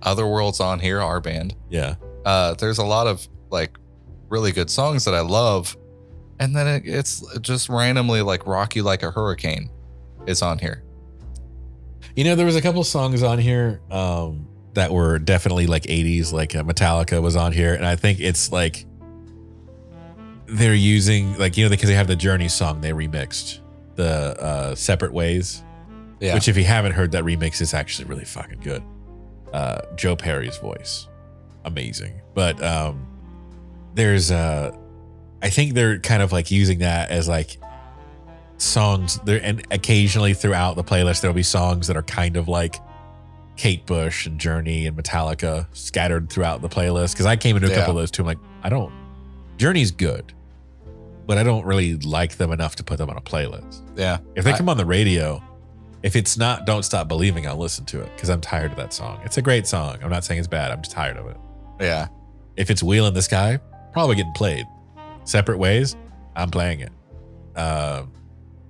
other 0.02 0.26
worlds 0.26 0.60
on 0.60 0.78
here, 0.80 1.00
our 1.00 1.20
band. 1.20 1.54
Yeah. 1.68 1.96
Uh, 2.24 2.54
there's 2.54 2.78
a 2.78 2.84
lot 2.84 3.06
of 3.06 3.26
like 3.50 3.76
really 4.28 4.52
good 4.52 4.70
songs 4.70 5.04
that 5.04 5.14
I 5.14 5.20
love. 5.20 5.76
And 6.40 6.54
then 6.54 6.66
it, 6.68 6.82
it's 6.86 7.24
just 7.40 7.68
randomly 7.68 8.22
like 8.22 8.46
Rock 8.46 8.76
You 8.76 8.82
Like 8.82 9.02
a 9.02 9.10
Hurricane 9.10 9.70
is 10.26 10.42
on 10.42 10.58
here. 10.58 10.84
You 12.14 12.24
know, 12.24 12.34
there 12.34 12.46
was 12.46 12.56
a 12.56 12.62
couple 12.62 12.82
songs 12.84 13.22
on 13.22 13.38
here 13.38 13.80
um, 13.90 14.46
that 14.74 14.92
were 14.92 15.18
definitely 15.18 15.66
like 15.66 15.84
80s, 15.84 16.32
like 16.32 16.54
uh, 16.54 16.62
Metallica 16.62 17.20
was 17.22 17.36
on 17.36 17.52
here, 17.52 17.74
and 17.74 17.86
I 17.86 17.96
think 17.96 18.20
it's 18.20 18.52
like 18.52 18.86
they're 20.46 20.74
using 20.74 21.36
like 21.38 21.56
you 21.56 21.64
know 21.64 21.70
because 21.70 21.88
they 21.88 21.94
have 21.94 22.06
the 22.06 22.16
Journey 22.16 22.48
song 22.48 22.80
they 22.80 22.90
remixed 22.90 23.60
the 23.96 24.40
uh, 24.40 24.74
separate 24.74 25.12
ways, 25.12 25.62
Yeah. 26.20 26.34
which 26.34 26.48
if 26.48 26.56
you 26.56 26.64
haven't 26.64 26.92
heard 26.92 27.12
that 27.12 27.24
remix, 27.24 27.60
is 27.60 27.74
actually 27.74 28.06
really 28.06 28.24
fucking 28.24 28.60
good. 28.60 28.82
Uh, 29.52 29.80
Joe 29.96 30.16
Perry's 30.16 30.56
voice, 30.58 31.06
amazing. 31.64 32.20
But 32.34 32.62
um, 32.62 33.06
there's 33.94 34.30
uh, 34.30 34.72
I 35.42 35.50
think 35.50 35.74
they're 35.74 35.98
kind 36.00 36.22
of 36.22 36.32
like 36.32 36.50
using 36.50 36.80
that 36.80 37.10
as 37.10 37.28
like 37.28 37.56
songs 38.56 39.20
there 39.24 39.40
and 39.42 39.64
occasionally 39.70 40.34
throughout 40.34 40.74
the 40.74 40.82
playlist 40.82 41.20
there'll 41.20 41.32
be 41.34 41.44
songs 41.44 41.86
that 41.86 41.96
are 41.96 42.02
kind 42.02 42.36
of 42.36 42.48
like 42.48 42.76
Kate 43.56 43.86
Bush 43.86 44.26
and 44.26 44.38
Journey 44.38 44.86
and 44.86 44.96
Metallica 44.96 45.66
scattered 45.72 46.28
throughout 46.30 46.60
the 46.62 46.68
playlist 46.68 47.12
because 47.12 47.26
I 47.26 47.36
came 47.36 47.56
into 47.56 47.70
a 47.70 47.74
couple 47.74 47.90
of 47.92 47.96
those 47.96 48.10
too. 48.10 48.22
I'm 48.22 48.26
like, 48.26 48.38
I 48.62 48.68
don't. 48.68 48.92
Journey's 49.56 49.90
good, 49.90 50.32
but 51.26 51.38
I 51.38 51.42
don't 51.42 51.64
really 51.64 51.96
like 51.96 52.36
them 52.36 52.52
enough 52.52 52.76
to 52.76 52.84
put 52.84 52.98
them 52.98 53.10
on 53.10 53.16
a 53.16 53.20
playlist. 53.20 53.82
Yeah. 53.96 54.18
If 54.36 54.44
they 54.44 54.52
I- 54.52 54.56
come 54.56 54.68
on 54.68 54.76
the 54.76 54.86
radio, 54.86 55.42
if 56.02 56.16
it's 56.16 56.36
not 56.36 56.66
"Don't 56.66 56.84
Stop 56.84 57.08
Believing," 57.08 57.46
I'll 57.46 57.56
listen 57.56 57.84
to 57.86 58.00
it 58.00 58.10
because 58.14 58.28
I'm 58.28 58.40
tired 58.40 58.70
of 58.70 58.76
that 58.76 58.92
song. 58.92 59.20
It's 59.24 59.38
a 59.38 59.42
great 59.42 59.66
song. 59.66 59.98
I'm 60.02 60.10
not 60.10 60.24
saying 60.24 60.38
it's 60.38 60.48
bad. 60.48 60.70
I'm 60.70 60.82
just 60.82 60.92
tired 60.92 61.16
of 61.16 61.26
it. 61.26 61.36
Yeah. 61.80 62.08
If 62.56 62.70
it's 62.70 62.82
"Wheel 62.82 63.06
in 63.06 63.14
the 63.14 63.22
Sky," 63.22 63.58
probably 63.92 64.16
getting 64.16 64.32
played. 64.32 64.66
Separate 65.24 65.58
ways, 65.58 65.96
I'm 66.36 66.50
playing 66.50 66.80
it. 66.80 66.92
Um, 67.58 68.12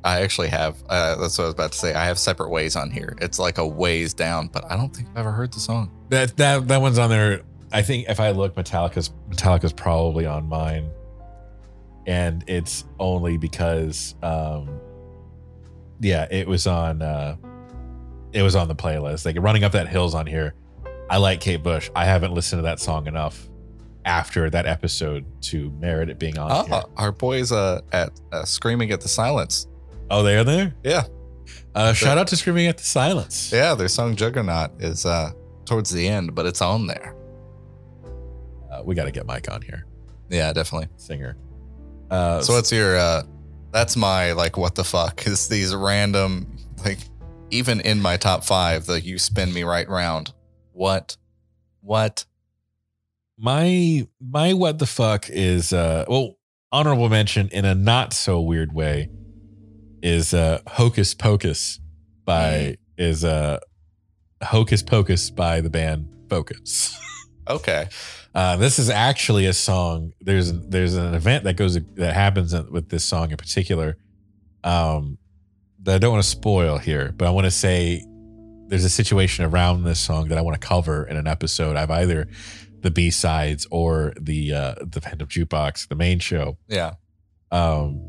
I 0.05 0.23
actually 0.23 0.49
have. 0.49 0.77
Uh, 0.89 1.17
that's 1.17 1.37
what 1.39 1.45
I 1.45 1.47
was 1.49 1.55
about 1.55 1.73
to 1.73 1.79
say. 1.79 1.95
I 1.95 2.05
have 2.07 2.19
separate 2.19 2.49
ways 2.51 2.77
on 2.77 2.91
here. 2.91 3.17
It's 3.21 3.39
like 3.39 3.59
a 3.59 3.67
ways 3.67 4.15
down, 4.15 4.49
but 4.49 4.65
I 4.71 4.77
don't 4.77 4.95
think 4.95 5.09
I've 5.11 5.19
ever 5.19 5.33
heard 5.33 5.53
the 5.53 5.61
song. 5.61 5.91
that 6.09 6.37
that 6.39 6.69
that 6.69 6.81
one's 6.81 6.99
on 6.99 7.11
there. 7.11 7.43
I 7.73 7.83
think 7.83 8.09
if 8.09 8.19
I 8.19 8.31
look, 8.31 8.55
Metallica's 8.55 9.11
Metallica's 9.29 9.73
probably 9.73 10.25
on 10.25 10.49
mine, 10.49 10.91
and 12.07 12.43
it's 12.47 12.85
only 12.99 13.37
because, 13.37 14.15
um, 14.23 14.81
yeah, 16.01 16.27
it 16.31 16.47
was 16.47 16.67
on. 16.67 17.03
Uh, 17.03 17.37
it 18.33 18.43
was 18.43 18.55
on 18.57 18.69
the 18.69 18.75
playlist. 18.77 19.25
Like 19.25 19.37
running 19.39 19.65
up 19.65 19.73
that 19.73 19.89
hill's 19.89 20.15
on 20.15 20.27
here. 20.27 20.55
I 21.11 21.17
like 21.17 21.41
Kate 21.41 21.63
Bush. 21.63 21.91
I 21.97 22.05
haven't 22.05 22.35
listened 22.35 22.59
to 22.59 22.65
that 22.65 22.79
song 22.81 23.07
enough 23.07 23.49
after 24.05 24.51
that 24.51 24.67
episode 24.67 25.25
to 25.43 25.71
merit 25.81 26.09
it 26.11 26.19
being 26.19 26.39
on 26.39 26.51
Oh, 26.51 26.65
here. 26.65 26.83
our 26.97 27.13
boys 27.13 27.51
uh, 27.53 27.81
at 27.93 28.11
uh, 28.33 28.45
Screaming 28.45 28.91
at 28.93 29.01
the 29.01 29.09
Silence. 29.09 29.67
Oh, 30.11 30.23
they 30.23 30.37
are 30.37 30.45
there. 30.45 30.75
Yeah. 30.85 31.05
Uh, 31.75 31.93
shout 31.95 32.19
out 32.19 32.27
to 32.29 32.37
Screaming 32.37 32.67
at 32.67 32.77
the 32.79 32.85
Silence. 32.85 33.51
Yeah, 33.53 33.75
their 33.75 33.89
song 33.89 34.17
Juggernaut 34.17 34.71
is 34.81 35.07
uh, 35.07 35.33
towards 35.65 35.91
the 35.91 36.07
end, 36.07 36.35
but 36.35 36.45
it's 36.47 36.61
on 36.63 36.87
there. 36.87 37.15
Uh, 38.71 38.83
we 38.85 38.95
got 38.95 39.05
to 39.05 39.11
get 39.11 39.27
Mike 39.27 39.51
on 39.51 39.63
here, 39.63 39.87
Yeah, 40.29 40.53
definitely. 40.53 40.89
singer. 40.97 41.37
Uh, 42.11 42.41
So 42.43 42.55
what's 42.55 42.71
your 42.73 42.97
uh 42.99 43.23
that's 43.71 43.97
my 43.97 44.33
like 44.33 44.57
what 44.57 44.75
the 44.75 44.85
fuck 44.85 45.27
is 45.27 45.49
these 45.49 45.75
random 45.75 46.57
like 46.85 46.99
even 47.51 47.81
in 47.81 48.01
my 48.01 48.17
top 48.17 48.45
5 48.45 48.87
the 48.87 49.01
you 49.01 49.19
spin 49.19 49.53
me 49.53 49.63
right 49.63 49.89
round. 49.89 50.33
What? 50.73 51.17
What? 51.81 52.25
my 53.39 54.07
my 54.21 54.53
what 54.53 54.79
the 54.79 54.87
fuck 54.87 55.31
is 55.31 55.73
uh 55.73 56.05
well 56.09 56.37
honorable 56.73 57.09
mention 57.09 57.49
in 57.49 57.65
a 57.65 57.75
not 57.75 58.13
so 58.13 58.41
weird 58.41 58.75
way 58.75 59.09
is 60.03 60.35
uh 60.35 60.61
hocus 60.67 61.15
pocus 61.15 61.79
by 62.25 62.77
is 62.99 63.25
uh 63.25 63.59
hocus 64.43 64.83
pocus 64.83 65.31
by 65.31 65.61
the 65.61 65.71
band 65.71 66.09
focus 66.29 66.99
Okay. 67.49 67.89
uh 68.35 68.57
this 68.57 68.79
is 68.79 68.91
actually 68.91 69.47
a 69.47 69.53
song 69.53 70.13
there's 70.21 70.53
there's 70.53 70.95
an 70.95 71.15
event 71.15 71.45
that 71.45 71.55
goes 71.57 71.79
that 71.95 72.15
happens 72.15 72.53
with 72.71 72.89
this 72.91 73.05
song 73.05 73.31
in 73.31 73.37
particular 73.37 73.97
um 74.65 75.19
that 75.83 75.95
i 75.95 75.99
don't 75.99 76.13
want 76.13 76.23
to 76.23 76.29
spoil 76.29 76.79
here 76.79 77.13
but 77.17 77.27
i 77.27 77.31
want 77.31 77.45
to 77.47 77.51
say 77.51 78.05
there's 78.67 78.85
a 78.85 78.91
situation 78.91 79.45
around 79.45 79.85
this 79.85 79.99
song 80.01 80.29
that 80.29 80.37
i 80.39 80.43
want 80.43 80.61
to 80.61 80.67
cover 80.67 81.05
in 81.07 81.17
an 81.17 81.27
episode 81.27 81.77
i've 81.77 81.91
either 81.91 82.27
the 82.81 82.91
b-sides 82.91 83.67
or 83.71 84.13
the 84.21 84.53
uh 84.53 84.75
the 84.83 85.01
Phantom 85.01 85.27
jukebox 85.27 85.89
the 85.89 85.95
main 85.97 86.19
show 86.19 86.59
Yeah. 86.69 86.95
um 87.51 88.03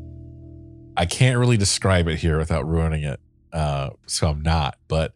i 0.96 1.06
can't 1.06 1.38
really 1.38 1.56
describe 1.56 2.08
it 2.08 2.18
here 2.18 2.36
without 2.38 2.66
ruining 2.68 3.04
it 3.04 3.20
uh 3.52 3.90
so 4.06 4.28
i'm 4.28 4.42
not 4.42 4.76
but 4.86 5.14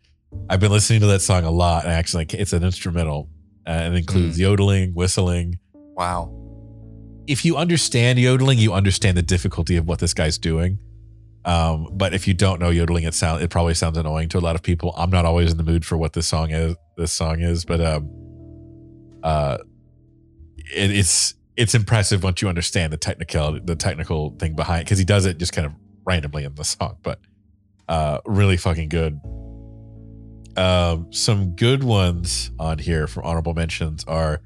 i've 0.48 0.60
been 0.60 0.72
listening 0.72 1.00
to 1.00 1.06
that 1.08 1.20
song 1.20 1.44
a 1.44 1.50
lot 1.50 1.84
and 1.84 1.92
actually 1.92 2.22
like, 2.22 2.34
it's 2.34 2.52
an 2.54 2.64
instrumental 2.64 3.28
and 3.66 3.94
it 3.94 3.98
includes 3.98 4.38
yodeling 4.38 4.92
whistling. 4.94 5.58
Wow. 5.74 6.32
if 7.26 7.44
you 7.44 7.56
understand 7.56 8.18
yodeling 8.18 8.58
you 8.58 8.72
understand 8.72 9.16
the 9.16 9.22
difficulty 9.22 9.76
of 9.76 9.86
what 9.86 9.98
this 9.98 10.12
guy's 10.14 10.38
doing. 10.38 10.78
Um 11.44 11.88
but 11.92 12.14
if 12.14 12.26
you 12.28 12.34
don't 12.34 12.60
know 12.60 12.70
yodeling 12.70 13.04
it 13.04 13.14
sound 13.14 13.42
it 13.42 13.50
probably 13.50 13.74
sounds 13.74 13.96
annoying 13.98 14.28
to 14.30 14.38
a 14.38 14.40
lot 14.40 14.54
of 14.56 14.62
people. 14.62 14.92
I'm 14.96 15.10
not 15.10 15.24
always 15.24 15.50
in 15.52 15.56
the 15.56 15.64
mood 15.64 15.84
for 15.84 15.96
what 15.96 16.12
this 16.12 16.26
song 16.26 16.50
is 16.50 16.76
this 16.96 17.12
song 17.12 17.40
is 17.40 17.64
but 17.64 17.80
um 17.80 18.10
uh 19.22 19.58
it, 20.56 20.90
it's 20.90 21.34
it's 21.56 21.74
impressive 21.74 22.22
once 22.24 22.42
you 22.42 22.48
understand 22.48 22.92
the 22.92 22.96
technical 22.96 23.58
the 23.60 23.76
technical 23.76 24.30
thing 24.38 24.54
behind 24.54 24.84
because 24.84 24.98
he 24.98 25.04
does 25.04 25.24
it 25.26 25.38
just 25.38 25.52
kind 25.52 25.66
of 25.66 25.72
randomly 26.04 26.44
in 26.44 26.54
the 26.56 26.64
song 26.64 26.96
but 27.02 27.20
uh 27.88 28.18
really 28.26 28.56
fucking 28.56 28.88
good 28.88 29.18
um 30.56 31.12
some 31.12 31.50
good 31.56 31.82
ones 31.84 32.50
on 32.58 32.78
here 32.78 33.06
from 33.06 33.24
honorable 33.24 33.54
mentions 33.54 34.04
are 34.04 34.40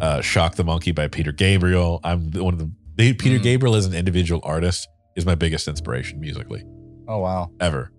uh 0.00 0.20
shock 0.20 0.54
the 0.56 0.64
monkey 0.64 0.92
by 0.92 1.08
peter 1.08 1.32
gabriel. 1.32 2.00
I'm 2.04 2.30
one 2.32 2.54
of 2.54 2.60
the 2.60 2.70
they, 2.96 3.12
peter 3.12 3.38
Mm. 3.38 3.42
gabriel 3.42 3.74
as 3.76 3.86
an 3.86 3.94
individual 3.94 4.40
artist 4.44 4.88
is 5.16 5.24
my 5.26 5.34
biggest 5.34 5.66
inspiration 5.68 6.20
musically. 6.20 6.64
Oh 7.08 7.18
wow. 7.20 7.50
ever. 7.60 7.90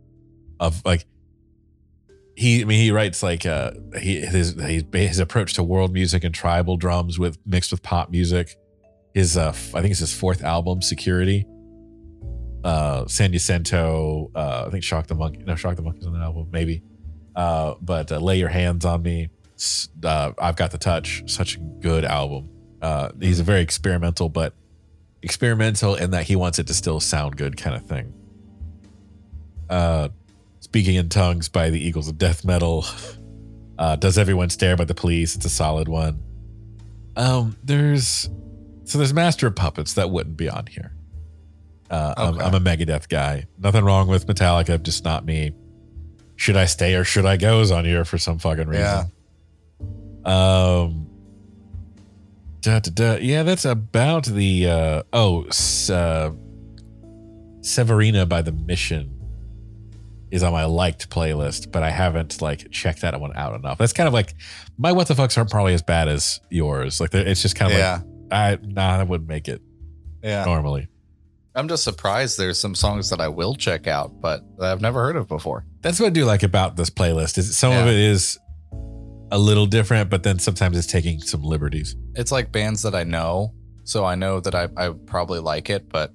Of 0.60 0.82
like 0.86 1.06
he 2.36 2.62
I 2.62 2.66
mean 2.66 2.80
he 2.82 2.92
writes 2.92 3.22
like 3.24 3.46
uh 3.46 3.72
he 4.00 4.20
his 4.22 4.54
his, 4.94 5.20
approach 5.20 5.54
to 5.54 5.64
world 5.64 5.92
music 5.94 6.24
and 6.24 6.34
tribal 6.34 6.78
drums 6.78 7.18
with 7.18 7.38
mixed 7.46 7.72
with 7.72 7.82
pop 7.82 8.10
music. 8.12 8.56
His 9.14 9.36
uh 9.38 9.50
I 9.50 9.82
think 9.82 9.92
it's 9.92 10.00
his 10.00 10.14
fourth 10.14 10.44
album 10.44 10.82
Security. 10.82 11.46
Uh 12.64 13.06
San 13.08 13.32
Jacinto 13.32 14.32
uh 14.36 14.66
I 14.68 14.70
think 14.70 14.84
Shock 14.84 15.08
the 15.08 15.16
Monkey 15.16 15.40
no 15.46 15.56
Shock 15.56 15.76
the 15.78 15.82
Monkey's 15.82 16.06
on 16.06 16.14
that 16.14 16.22
album 16.22 16.50
maybe 16.52 16.84
uh 17.36 17.76
but 17.82 18.12
uh, 18.12 18.18
Lay 18.20 18.38
Your 18.40 18.50
Hands 18.50 18.84
on 18.86 19.02
Me 19.04 19.30
uh 20.04 20.32
I've 20.38 20.56
Got 20.56 20.72
the 20.72 20.78
Touch 20.78 21.24
such 21.28 21.56
a 21.58 21.60
good 21.60 22.06
album. 22.06 22.50
Uh 22.82 23.10
he's 23.20 23.40
a 23.40 23.44
very 23.44 23.62
experimental 23.62 24.30
but 24.30 24.54
experimental 25.22 25.96
in 25.96 26.12
that 26.12 26.24
he 26.24 26.36
wants 26.36 26.60
it 26.60 26.68
to 26.68 26.74
still 26.74 27.00
sound 27.00 27.36
good 27.38 27.58
kind 27.58 27.76
of 27.76 27.86
thing. 27.86 28.14
Uh 29.70 30.10
speaking 30.60 30.96
in 30.96 31.10
tongues 31.10 31.50
by 31.50 31.70
the 31.70 31.80
eagles 31.80 32.08
of 32.08 32.18
death 32.18 32.44
metal. 32.46 32.86
Uh 33.78 33.96
does 33.96 34.18
everyone 34.18 34.50
stare 34.50 34.76
by 34.76 34.84
the 34.84 34.94
police 34.94 35.38
it's 35.38 35.46
a 35.46 35.50
solid 35.50 35.88
one. 35.88 36.22
Um 37.16 37.56
there's 37.64 38.30
so 38.84 38.98
there's 38.98 39.14
master 39.14 39.48
of 39.48 39.56
puppets 39.56 39.94
that 39.94 40.10
wouldn't 40.10 40.36
be 40.36 40.50
on 40.50 40.66
here. 40.66 40.92
Uh 41.90 42.14
I'm, 42.18 42.42
I'm 42.42 42.56
a 42.56 42.60
megadeth 42.60 43.08
guy. 43.08 43.46
Nothing 43.58 43.86
wrong 43.86 44.10
with 44.10 44.28
metallica 44.28 44.84
just 44.84 45.06
not 45.06 45.24
me 45.24 45.54
should 46.40 46.56
i 46.58 46.66
stay 46.66 46.96
or 46.96 47.04
should 47.04 47.26
i 47.26 47.36
go 47.38 47.60
is 47.62 47.72
on 47.72 47.84
here 47.86 48.06
for 48.06 48.18
some 48.18 48.38
fucking 48.40 48.68
reason 48.68 49.12
Yeah. 50.26 50.84
um 50.86 51.08
da, 52.62 52.80
da, 52.80 52.92
da. 52.94 53.18
yeah 53.22 53.44
that's 53.44 53.66
about 53.66 54.26
the 54.26 54.68
uh 54.68 55.04
oh 55.14 55.44
uh 55.92 56.32
severina 57.62 58.26
by 58.28 58.42
the 58.42 58.52
mission 58.52 59.16
is 60.32 60.44
on 60.44 60.52
my 60.54 60.64
liked 60.66 61.10
playlist, 61.10 61.72
but 61.72 61.82
I 61.82 61.90
haven't 61.90 62.40
like 62.40 62.70
checked 62.70 63.02
that 63.02 63.20
one 63.20 63.36
out 63.36 63.56
enough. 63.56 63.80
That's 63.80 63.94
kind 63.94 64.06
of 64.08 64.14
like 64.14 64.36
my 64.78 64.92
what 64.92 65.08
the 65.08 65.16
fucks 65.16 65.36
aren't 65.40 65.50
probably 65.50 65.74
as 65.74 65.82
bad 65.82 66.08
as 66.08 66.40
yours. 66.52 67.02
Like 67.02 67.16
it's 67.16 67.42
just 67.42 67.56
kind 67.56 67.72
of 67.72 67.80
Yeah. 67.80 68.02
like 68.30 68.32
I 68.32 68.58
nah, 68.62 69.00
I 69.00 69.04
wouldn't 69.04 69.28
make 69.28 69.48
it 69.48 69.60
Yeah. 70.24 70.46
normally. 70.46 70.88
I'm 71.60 71.68
just 71.68 71.84
surprised 71.84 72.38
there's 72.40 72.58
some 72.58 72.74
songs 72.74 73.10
that 73.10 73.20
I 73.20 73.28
will 73.28 73.54
check 73.54 73.86
out, 73.88 74.20
but 74.22 74.42
I've 74.62 74.82
never 74.82 75.02
heard 75.04 75.16
of 75.18 75.28
before. 75.28 75.66
That's 75.82 76.00
what 76.00 76.08
I 76.08 76.10
do 76.12 76.26
like 76.26 76.44
about 76.44 76.76
this 76.78 76.90
playlist. 76.90 77.38
Is 77.38 77.56
some 77.58 77.74
of 77.74 77.86
it 77.88 77.96
is 77.96 78.40
a 79.32 79.38
little 79.38 79.66
different, 79.66 80.10
but 80.10 80.24
then 80.24 80.40
sometimes 80.40 80.78
it's 80.78 80.88
taking 80.88 81.20
some 81.22 81.44
liberties. 81.44 81.96
It's 82.16 82.32
like 82.32 82.52
bands 82.52 82.82
that 82.84 82.96
I 82.96 83.04
know, 83.04 83.54
so 83.84 84.06
I 84.06 84.16
know 84.16 84.40
that 84.40 84.56
I, 84.56 84.70
I 84.78 84.90
probably 85.06 85.40
like 85.40 85.70
it, 85.70 85.90
but 85.90 86.14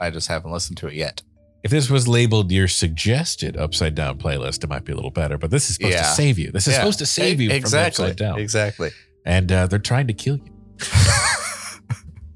I 0.00 0.10
just 0.10 0.28
haven't 0.28 0.52
listened 0.52 0.76
to 0.78 0.86
it 0.88 0.94
yet. 0.94 1.22
If 1.62 1.70
this 1.70 1.88
was 1.88 2.06
labeled 2.06 2.52
your 2.52 2.68
suggested 2.68 3.56
upside 3.56 3.94
down 3.94 4.18
playlist, 4.18 4.62
it 4.64 4.68
might 4.68 4.84
be 4.84 4.92
a 4.92 4.96
little 4.96 5.10
better. 5.10 5.38
But 5.38 5.50
this 5.50 5.70
is 5.70 5.76
supposed 5.76 5.96
to 5.96 6.04
save 6.04 6.38
you. 6.38 6.52
This 6.52 6.66
is 6.68 6.74
Yeah. 6.74 6.80
supposed 6.80 6.98
to 6.98 7.06
save 7.06 7.40
you 7.40 7.46
E- 7.48 7.52
from 7.52 7.56
exactly. 7.56 8.04
upside 8.04 8.16
down. 8.18 8.38
Exactly. 8.38 8.90
And 9.24 9.50
uh, 9.50 9.66
they're 9.66 9.78
trying 9.78 10.06
to 10.08 10.12
kill 10.12 10.36
you. 10.36 10.52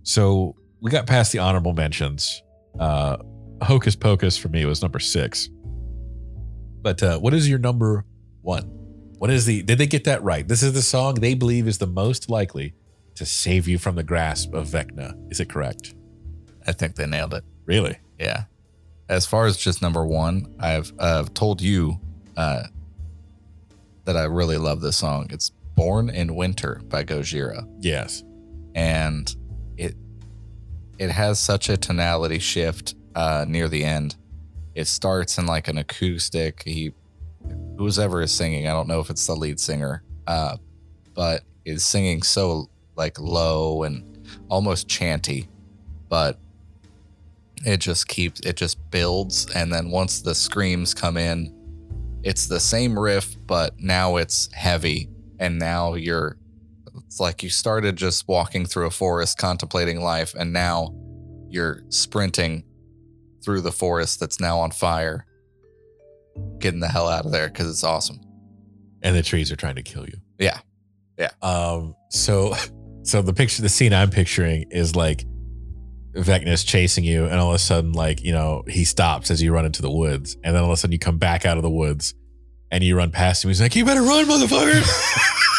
So 0.02 0.56
we 0.80 0.90
got 0.90 1.06
past 1.06 1.32
the 1.32 1.38
honorable 1.38 1.72
mentions. 1.72 2.42
Uh, 2.78 3.16
Hocus 3.62 3.96
Pocus 3.96 4.36
for 4.36 4.48
me 4.48 4.64
was 4.64 4.82
number 4.82 4.98
six. 4.98 5.48
But 6.82 7.02
uh, 7.02 7.18
what 7.18 7.34
is 7.34 7.48
your 7.48 7.58
number 7.58 8.04
one? 8.42 8.64
What 9.18 9.30
is 9.30 9.46
the? 9.46 9.62
Did 9.62 9.78
they 9.78 9.86
get 9.88 10.04
that 10.04 10.22
right? 10.22 10.46
This 10.46 10.62
is 10.62 10.72
the 10.74 10.82
song 10.82 11.14
they 11.14 11.34
believe 11.34 11.66
is 11.66 11.78
the 11.78 11.86
most 11.88 12.30
likely 12.30 12.74
to 13.16 13.26
save 13.26 13.66
you 13.66 13.78
from 13.78 13.96
the 13.96 14.04
grasp 14.04 14.54
of 14.54 14.68
Vecna. 14.68 15.14
Is 15.30 15.40
it 15.40 15.48
correct? 15.50 15.94
I 16.66 16.72
think 16.72 16.94
they 16.94 17.06
nailed 17.06 17.34
it. 17.34 17.42
Really? 17.66 17.98
Yeah. 18.20 18.44
As 19.08 19.26
far 19.26 19.46
as 19.46 19.56
just 19.56 19.82
number 19.82 20.06
one, 20.06 20.54
I've 20.60 20.92
uh, 21.00 21.24
told 21.34 21.60
you 21.60 21.98
uh, 22.36 22.64
that 24.04 24.16
I 24.16 24.24
really 24.24 24.56
love 24.58 24.80
this 24.80 24.96
song. 24.98 25.26
It's 25.30 25.50
"Born 25.74 26.10
in 26.10 26.36
Winter" 26.36 26.80
by 26.88 27.02
Gojira, 27.02 27.66
Yes. 27.80 28.22
and 28.76 29.34
it 30.98 31.10
has 31.10 31.38
such 31.38 31.68
a 31.68 31.76
tonality 31.76 32.38
shift 32.38 32.94
uh, 33.14 33.44
near 33.48 33.68
the 33.68 33.84
end. 33.84 34.16
It 34.74 34.86
starts 34.86 35.38
in 35.38 35.46
like 35.46 35.68
an 35.68 35.78
acoustic. 35.78 36.62
He 36.64 36.92
whoever 37.76 38.20
is 38.20 38.32
singing. 38.32 38.66
I 38.66 38.72
don't 38.72 38.88
know 38.88 39.00
if 39.00 39.10
it's 39.10 39.26
the 39.26 39.34
lead 39.34 39.60
singer, 39.60 40.02
uh, 40.26 40.56
but 41.14 41.42
is 41.64 41.84
singing 41.84 42.22
so 42.22 42.68
like 42.96 43.18
low 43.18 43.84
and 43.84 44.04
almost 44.48 44.88
chanty, 44.88 45.48
but 46.08 46.38
it 47.64 47.78
just 47.78 48.08
keeps 48.08 48.40
it 48.40 48.56
just 48.56 48.78
builds, 48.90 49.46
and 49.54 49.72
then 49.72 49.90
once 49.90 50.20
the 50.20 50.34
screams 50.34 50.94
come 50.94 51.16
in, 51.16 51.54
it's 52.22 52.46
the 52.46 52.60
same 52.60 52.98
riff, 52.98 53.36
but 53.46 53.78
now 53.80 54.16
it's 54.16 54.52
heavy, 54.52 55.08
and 55.38 55.58
now 55.58 55.94
you're 55.94 56.36
it's 57.08 57.20
like 57.20 57.42
you 57.42 57.48
started 57.48 57.96
just 57.96 58.28
walking 58.28 58.66
through 58.66 58.86
a 58.86 58.90
forest 58.90 59.38
contemplating 59.38 60.02
life, 60.02 60.34
and 60.38 60.52
now 60.52 60.94
you're 61.48 61.80
sprinting 61.88 62.64
through 63.42 63.62
the 63.62 63.72
forest 63.72 64.20
that's 64.20 64.38
now 64.40 64.58
on 64.58 64.70
fire, 64.70 65.24
getting 66.58 66.80
the 66.80 66.88
hell 66.88 67.08
out 67.08 67.24
of 67.24 67.32
there 67.32 67.48
because 67.48 67.66
it's 67.66 67.82
awesome. 67.82 68.20
And 69.02 69.16
the 69.16 69.22
trees 69.22 69.50
are 69.50 69.56
trying 69.56 69.76
to 69.76 69.82
kill 69.82 70.04
you. 70.04 70.18
Yeah. 70.38 70.58
Yeah. 71.18 71.30
Um, 71.40 71.94
so 72.10 72.54
so 73.04 73.22
the 73.22 73.32
picture 73.32 73.62
the 73.62 73.70
scene 73.70 73.94
I'm 73.94 74.10
picturing 74.10 74.66
is 74.70 74.94
like 74.94 75.24
Vecna's 76.12 76.62
chasing 76.62 77.04
you, 77.04 77.24
and 77.24 77.40
all 77.40 77.48
of 77.48 77.54
a 77.54 77.58
sudden, 77.58 77.92
like, 77.92 78.22
you 78.22 78.32
know, 78.32 78.64
he 78.68 78.84
stops 78.84 79.30
as 79.30 79.42
you 79.42 79.54
run 79.54 79.64
into 79.64 79.80
the 79.80 79.90
woods, 79.90 80.36
and 80.44 80.54
then 80.54 80.62
all 80.62 80.68
of 80.68 80.74
a 80.74 80.76
sudden 80.76 80.92
you 80.92 80.98
come 80.98 81.16
back 81.16 81.46
out 81.46 81.56
of 81.56 81.62
the 81.62 81.70
woods 81.70 82.14
and 82.70 82.84
you 82.84 82.98
run 82.98 83.10
past 83.10 83.44
him. 83.44 83.48
He's 83.48 83.62
like, 83.62 83.74
You 83.74 83.86
better 83.86 84.02
run, 84.02 84.26
motherfucker. 84.26 84.84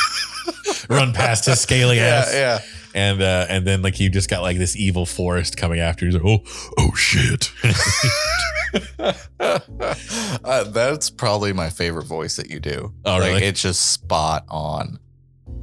run 0.89 1.13
past 1.13 1.45
his 1.45 1.62
scaly 1.62 1.99
ass. 1.99 2.34
yeah. 2.34 2.60
And 2.95 3.21
uh, 3.21 3.45
and 3.49 3.65
then 3.67 3.82
like 3.84 3.99
you 3.99 4.10
just 4.10 4.30
got 4.30 4.41
like 4.41 4.58
this 4.58 4.75
evil 4.75 5.06
forest 5.06 5.56
coming 5.58 5.80
after 5.80 6.06
you. 6.06 6.12
He's 6.12 6.21
like, 6.21 6.25
oh, 6.25 6.71
oh 6.80 6.93
shit. 6.95 7.52
uh, 9.39 10.63
that's 10.65 11.10
probably 11.10 11.54
my 11.54 11.69
favorite 11.69 12.06
voice 12.06 12.36
that 12.38 12.49
you 12.49 12.60
do. 12.60 12.93
Oh, 13.06 13.17
like, 13.17 13.34
really? 13.34 13.43
It's 13.45 13.62
just 13.62 13.91
spot 13.91 14.45
on. 14.49 14.99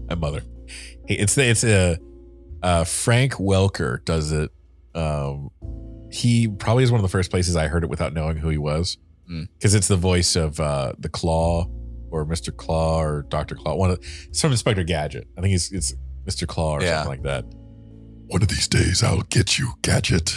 My 0.09 0.15
mother. 0.15 0.43
Hey, 1.07 1.17
It's 1.17 1.37
it's 1.37 1.65
a 1.65 1.99
uh, 2.63 2.85
Frank 2.85 3.35
Welker 3.35 4.05
does 4.05 4.33
it. 4.33 4.51
Um, 4.95 5.51
he 6.11 6.49
probably 6.49 6.85
is 6.85 6.91
one 6.93 6.99
of 6.99 7.03
the 7.03 7.09
first 7.09 7.31
places 7.31 7.57
I 7.57 7.67
heard 7.69 7.83
it 7.85 7.91
without 7.91 8.13
knowing 8.15 8.37
who 8.37 8.49
he 8.49 8.59
was, 8.59 8.99
Mm. 9.31 9.49
because 9.59 9.75
it's 9.75 9.89
the 9.89 9.97
voice 9.97 10.37
of 10.37 10.61
uh, 10.61 10.93
the 11.01 11.09
Claw 11.09 11.69
or 12.21 12.27
Mr. 12.27 12.55
Claw 12.57 13.01
or 13.03 13.23
Doctor 13.29 13.55
Claw. 13.55 13.75
One 13.75 13.91
of 13.91 13.99
it's 14.29 14.41
from 14.41 14.53
Inspector 14.53 14.83
Gadget. 14.85 15.27
I 15.37 15.41
think 15.41 15.53
he's 15.53 15.71
it's 15.73 15.95
Mr. 16.27 16.47
Claw 16.47 16.79
or 16.79 16.83
Yeah. 16.83 17.03
something 17.05 17.23
like 17.23 17.23
that. 17.23 17.45
One 18.29 18.43
of 18.43 18.49
these 18.49 18.67
days 18.69 19.03
I'll 19.03 19.23
get 19.23 19.59
you, 19.59 19.75
Gadget. 19.83 20.35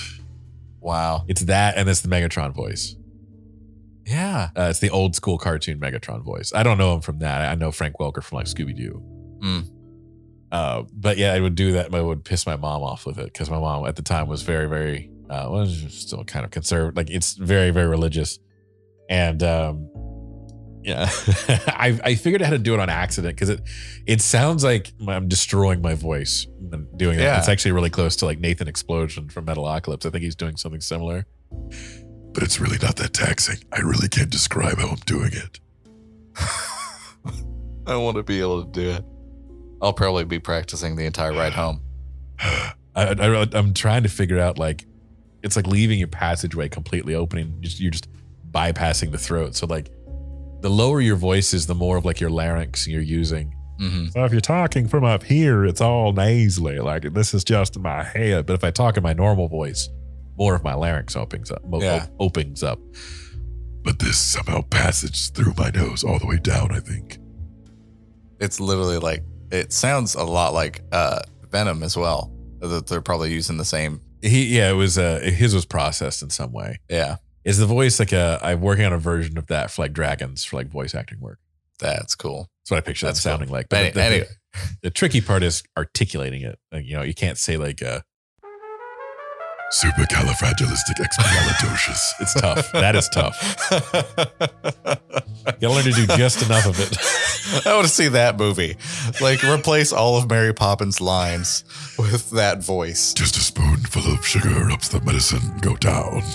Wow. 0.80 1.26
It's 1.28 1.42
that, 1.42 1.78
and 1.78 1.90
it's 1.90 2.02
the 2.02 2.08
Megatron 2.10 2.54
voice. 2.54 2.96
Yeah. 4.06 4.50
Uh, 4.56 4.68
it's 4.70 4.80
the 4.80 4.90
old 4.90 5.16
school 5.16 5.38
cartoon 5.38 5.80
Megatron 5.80 6.24
voice. 6.24 6.52
I 6.54 6.64
don't 6.64 6.78
know 6.78 6.96
him 6.96 7.02
from 7.02 7.20
that. 7.20 7.50
I 7.52 7.56
know 7.56 7.72
Frank 7.72 7.96
Welker 8.00 8.24
from 8.24 8.38
like 8.38 8.48
Scooby 8.48 8.76
Doo. 8.76 9.04
Mm. 9.44 9.70
Uh, 10.52 10.84
but 10.94 11.18
yeah, 11.18 11.34
I 11.34 11.40
would 11.40 11.54
do 11.56 11.74
that. 11.74 11.94
I 11.94 12.02
would 12.02 12.24
piss 12.26 12.46
my 12.48 12.56
mom 12.56 12.82
off 12.82 13.06
with 13.06 13.20
it 13.20 13.26
because 13.26 13.50
my 13.52 13.60
mom 13.60 13.86
at 13.86 13.96
the 13.96 14.02
time 14.02 14.28
was 14.28 14.42
very, 14.42 14.68
very, 14.68 15.12
uh, 15.30 15.48
well, 15.52 15.68
still 15.68 16.24
kind 16.24 16.44
of 16.44 16.50
conservative. 16.52 16.98
Like 16.98 17.10
it's 17.12 17.34
very, 17.34 17.70
very 17.72 17.88
religious. 17.88 18.40
And 19.10 19.44
um, 19.44 19.89
yeah, 20.84 21.10
I, 21.68 22.00
I 22.04 22.16
figured 22.16 22.42
out 22.42 22.46
how 22.46 22.54
to 22.54 22.60
do 22.60 22.74
it 22.74 22.80
on 22.80 22.90
accident 22.90 23.36
because 23.36 23.50
it 23.50 23.62
it 24.06 24.22
sounds 24.22 24.64
like 24.64 24.94
I'm 25.08 25.28
destroying 25.28 25.82
my 25.82 25.94
voice 25.94 26.48
when 26.58 26.88
doing 26.96 27.18
that. 27.18 27.24
Yeah. 27.24 27.38
It's 27.40 27.50
actually 27.50 27.74
really 27.74 27.90
close 27.90 28.16
to 28.18 28.26
like 28.26 28.40
Nathan 28.40 28.68
Explosion 28.68 29.30
from 29.30 29.46
Metalocalypse. 29.46 30.06
I 30.06 30.10
think 30.10 30.24
he's 30.24 30.36
doing 30.36 30.56
something 30.56 30.82
similar. 30.82 31.26
But 32.32 32.44
it's 32.44 32.60
really 32.60 32.78
not 32.82 32.96
that 32.98 33.14
taxing. 33.14 33.58
I 33.72 33.80
really 33.80 34.08
can't 34.08 34.30
describe 34.30 34.78
how 34.78 34.90
I'm 34.90 34.96
doing 35.06 35.32
it. 35.34 35.60
I 37.88 37.96
want 37.96 38.18
to 38.18 38.24
be 38.24 38.40
able 38.40 38.64
to 38.64 38.72
do 38.72 38.90
it. 38.92 39.04
I'll 39.82 39.94
probably 39.94 40.26
be 40.26 40.40
practicing 40.40 40.96
the 40.96 41.06
entire 41.06 41.34
ride 41.34 41.54
home. 41.54 41.82
I, 42.40 42.72
I, 42.96 43.48
I'm 43.54 43.74
trying 43.74 44.04
to 44.04 44.10
figure 44.10 44.40
out 44.40 44.58
like 44.58 44.86
it's 45.44 45.56
like 45.56 45.68
leaving 45.68 46.00
your 46.00 46.08
passageway 46.08 46.70
completely 46.70 47.16
opening. 47.16 47.58
Just 47.62 47.80
you're 47.80 47.92
just 47.92 48.08
bypassing 48.52 49.12
the 49.12 49.18
throat. 49.18 49.56
So 49.56 49.66
like 49.66 49.90
the 50.62 50.70
lower 50.70 51.02
your 51.02 51.16
voice 51.16 51.54
is, 51.54 51.68
the 51.68 51.76
more 51.76 51.98
of 51.98 52.06
like 52.06 52.20
your 52.20 52.30
larynx 52.30 52.88
you're 52.88 53.02
using. 53.02 53.56
hmm 53.80 54.08
So 54.08 54.24
if 54.26 54.32
you're 54.32 54.42
talking 54.42 54.88
from 54.88 55.04
up 55.04 55.24
here, 55.24 55.66
it's 55.66 55.82
all 55.82 56.12
nasally. 56.14 56.80
Like 56.80 57.14
this 57.14 57.34
is 57.34 57.44
just 57.44 57.76
in 57.76 57.82
my 57.82 58.04
head. 58.04 58.46
But 58.46 58.54
if 58.54 58.64
I 58.64 58.72
talk 58.72 58.98
in 58.98 59.04
my 59.04 59.14
normal 59.14 59.48
voice, 59.48 59.90
more 60.38 60.56
of 60.56 60.64
my 60.64 60.74
larynx 60.74 61.16
opens 61.16 61.52
up. 61.52 61.64
mo- 61.66 61.82
Yeah. 61.82 62.08
opens 62.20 62.64
up. 62.64 62.80
But 63.84 64.00
this 64.00 64.18
somehow 64.18 64.62
passes 64.70 65.30
through 65.30 65.54
my 65.58 65.70
nose 65.70 66.04
all 66.04 66.20
the 66.20 66.28
way 66.28 66.38
down. 66.38 66.72
I 66.74 66.80
think. 66.82 67.18
It's 68.40 68.60
literally 68.60 68.98
like 68.98 69.24
it 69.52 69.72
sounds 69.74 70.16
a 70.16 70.24
lot 70.24 70.54
like 70.54 70.82
uh, 70.92 71.20
Venom 71.52 71.84
as 71.84 71.98
well. 71.98 72.32
That 72.60 72.88
they're 72.88 73.02
probably 73.02 73.32
using 73.34 73.58
the 73.58 73.66
same. 73.66 74.02
He 74.22 74.58
yeah, 74.58 74.70
it 74.70 74.74
was 74.74 74.98
uh 74.98 75.20
his 75.24 75.56
was 75.56 75.66
processed 75.66 76.22
in 76.22 76.30
some 76.30 76.52
way. 76.52 76.80
Yeah, 76.90 77.16
Is 77.46 77.58
the 77.58 77.66
voice 77.66 78.00
like 78.00 78.12
a? 78.12 78.40
I'm 78.44 78.62
working 78.62 78.86
on 78.86 78.94
a 78.94 78.98
version 78.98 79.38
of 79.38 79.48
that 79.48 79.72
for 79.72 79.84
like 79.84 79.94
dragons 79.94 80.44
for 80.44 80.58
like 80.58 80.68
voice 80.68 80.94
acting 80.96 81.20
work. 81.20 81.40
that's 81.80 82.16
cool. 82.16 82.50
That's 82.62 82.72
what 82.72 82.78
I 82.78 82.82
picture 82.82 83.06
That's 83.06 83.24
that 83.24 83.30
cool. 83.30 83.38
sounding 83.38 83.52
like. 83.54 83.70
But 83.70 83.76
But 83.76 83.80
any- 83.80 83.90
the, 83.92 84.00
the- 84.00 84.06
anyway, 84.06 84.28
the 84.84 84.90
tricky 84.90 85.22
part 85.22 85.44
is 85.44 85.64
articulating 85.78 86.42
it. 86.42 86.60
Like, 86.72 86.86
you 86.86 86.96
know, 86.96 87.04
you 87.04 87.14
can't 87.14 87.38
say 87.38 87.56
like 87.58 87.82
uh 87.82 88.02
supercalifragilisticexpialidocious. 89.72 92.14
It's 92.22 92.34
tough. 92.34 92.72
That 92.74 92.96
is 92.96 93.08
tough. 93.10 93.38
You 95.46 95.54
gotta 95.62 95.74
learn 95.76 95.84
to 95.86 95.92
do 95.92 96.08
just 96.18 96.42
enough 96.46 96.66
of 96.66 96.80
it. 96.80 96.98
I 97.68 97.74
want 97.76 97.88
to 97.88 97.94
see 97.94 98.08
that 98.10 98.38
movie. 98.38 98.76
Like 99.22 99.44
replace 99.44 99.94
all 99.94 100.18
of 100.18 100.30
Mary 100.30 100.54
Poppins' 100.54 101.00
lines 101.02 101.64
with 101.98 102.30
that 102.32 102.64
voice. 102.64 103.14
Just 103.14 103.38
a 103.38 103.42
spoonful 103.42 104.12
of 104.12 104.26
sugar 104.26 104.50
helps 104.68 104.90
the 104.90 105.02
medicine 105.02 105.58
go 105.62 105.76
down. 105.76 106.22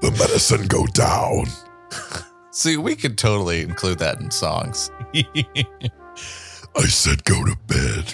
the 0.00 0.10
medicine 0.12 0.66
go 0.66 0.86
down. 0.86 1.46
See, 2.52 2.76
we 2.76 2.96
could 2.96 3.16
totally 3.16 3.62
include 3.62 3.98
that 4.00 4.20
in 4.20 4.30
songs. 4.30 4.90
I 5.14 6.82
said 6.86 7.24
go 7.24 7.44
to 7.44 7.56
bed. 7.66 8.12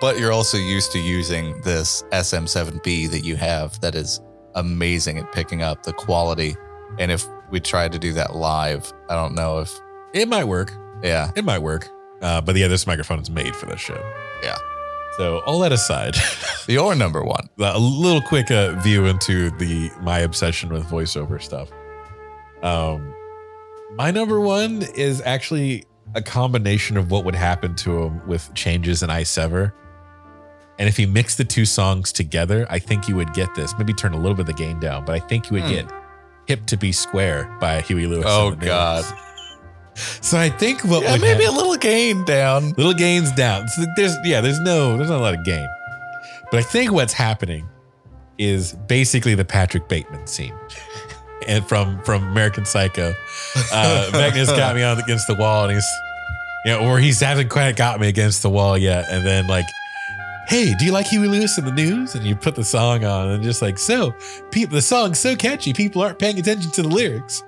but 0.01 0.19
you're 0.19 0.33
also 0.33 0.57
used 0.57 0.93
to 0.93 0.99
using 0.99 1.61
this 1.63 2.03
SM7B 2.13 3.11
that 3.11 3.25
you 3.25 3.37
have 3.37 3.81
that 3.81 3.95
is 3.95 4.21
amazing 4.55 5.19
at 5.19 5.31
picking 5.33 5.63
up 5.63 5.83
the 5.83 5.93
quality. 5.93 6.57
And 6.99 7.11
if 7.11 7.27
we 7.51 7.61
tried 7.61 7.93
to 7.93 7.99
do 7.99 8.13
that 8.15 8.35
live, 8.35 8.93
I 9.09 9.15
don't 9.15 9.35
know 9.35 9.61
if, 9.61 9.73
it 10.13 10.29
might 10.29 10.45
work. 10.45 10.73
yeah, 11.03 11.31
It 11.37 11.45
might 11.45 11.61
work. 11.61 11.89
Uh, 12.21 12.41
but 12.41 12.57
yeah, 12.57 12.69
this 12.69 12.87
microphone 12.87 13.19
is 13.19 13.31
made 13.31 13.57
for 13.57 13.67
this 13.67 13.81
show. 13.81 14.01
Yeah. 14.43 14.57
So 15.19 15.41
all 15.41 15.59
that 15.61 15.73
aside, 15.73 16.17
your 16.69 16.95
number 16.95 17.23
one. 17.23 17.49
a 17.59 17.79
little 17.79 18.23
quick 18.23 18.51
uh, 18.51 18.73
view 18.81 19.07
into 19.07 19.51
the 19.59 19.91
my 20.01 20.21
obsession 20.21 20.73
with 20.73 20.85
voiceover 20.85 21.41
stuff. 21.43 21.71
Um, 22.63 23.15
my 23.95 24.11
number 24.11 24.41
one 24.41 24.83
is 24.95 25.21
actually 25.23 25.85
a 26.15 26.23
combination 26.23 26.97
of 26.97 27.11
what 27.11 27.25
would 27.25 27.35
happen 27.35 27.75
to 27.77 28.03
him 28.05 28.27
with 28.27 28.53
changes 28.55 29.03
in 29.03 29.11
I 29.11 29.23
Sever. 29.25 29.75
And 30.79 30.89
if 30.89 30.99
you 30.99 31.07
mix 31.07 31.37
the 31.37 31.45
two 31.45 31.65
songs 31.67 32.11
together, 32.13 32.67
I 32.71 32.79
think 32.79 33.07
you 33.09 33.17
would 33.17 33.35
get 33.35 33.55
this. 33.55 33.75
Maybe 33.79 33.93
turn 33.93 34.15
a 34.15 34.17
little 34.17 34.35
bit 34.35 34.41
of 34.41 34.47
the 34.47 34.53
gain 34.55 34.81
down, 34.81 35.05
but 35.05 35.15
I 35.15 35.19
think 35.21 35.51
you 35.51 35.55
would 35.55 35.65
Hmm. 35.65 35.69
get 35.71 35.93
"Hip 36.47 36.67
to 36.67 36.77
Be 36.79 36.91
Square" 36.93 37.57
by 37.61 37.83
Huey 37.83 38.07
Lewis. 38.07 38.25
Oh, 38.27 38.53
God. 38.53 39.05
News. 39.05 39.13
So 39.95 40.39
I 40.39 40.49
think 40.49 40.83
what 40.85 41.03
Yeah, 41.03 41.13
would 41.13 41.21
maybe 41.21 41.45
hap- 41.45 41.53
a 41.53 41.57
little 41.57 41.77
gain 41.77 42.25
down. 42.25 42.71
little 42.73 42.95
gains 42.95 43.31
down. 43.33 43.69
So 43.69 43.85
there's 43.97 44.17
yeah, 44.25 44.41
there's 44.41 44.61
no 44.61 44.97
there's 44.97 45.11
not 45.11 45.19
a 45.19 45.23
lot 45.23 45.35
of 45.39 45.45
gain. 45.45 45.69
But 46.51 46.61
I 46.61 46.63
think 46.63 46.93
what's 46.93 47.13
happening 47.13 47.69
is 48.39 48.73
basically 48.89 49.35
the 49.35 49.45
Patrick 49.45 49.89
Bateman 49.89 50.27
scene. 50.27 50.55
and 51.49 51.67
from 51.69 52.03
from 52.05 52.23
American 52.29 52.65
Psycho. 52.65 53.15
Uh 53.73 54.09
Magnus 54.13 54.51
got 54.51 54.75
me 54.75 54.83
on 54.83 54.99
against 54.99 55.27
the 55.27 55.35
wall 55.35 55.65
and 55.65 55.75
he's 55.75 55.87
you 56.65 56.71
know, 56.73 56.81
or 56.89 56.99
he's 56.99 57.21
hasn't 57.21 57.51
quite 57.51 57.75
got 57.77 58.01
me 58.01 58.09
against 58.09 58.43
the 58.43 58.49
wall 58.51 58.79
yet. 58.79 59.05
And 59.11 59.27
then 59.27 59.47
like, 59.49 59.65
hey, 60.47 60.73
do 60.79 60.85
you 60.85 60.93
like 60.93 61.07
Huey 61.07 61.27
Lewis 61.29 61.59
in 61.59 61.65
the 61.65 61.73
news? 61.73 62.15
And 62.15 62.25
you 62.25 62.37
put 62.37 62.55
the 62.55 62.63
song 62.65 63.05
on 63.05 63.29
and 63.31 63.43
just 63.43 63.61
like, 63.63 63.79
so 63.79 64.15
people 64.53 64.75
the 64.77 64.83
song's 64.83 65.19
so 65.19 65.35
catchy, 65.37 65.73
people 65.73 66.01
aren't 66.03 66.19
paying 66.21 66.39
attention 66.39 66.71
to 66.73 66.83
the 66.83 66.89
lyrics. 66.89 67.43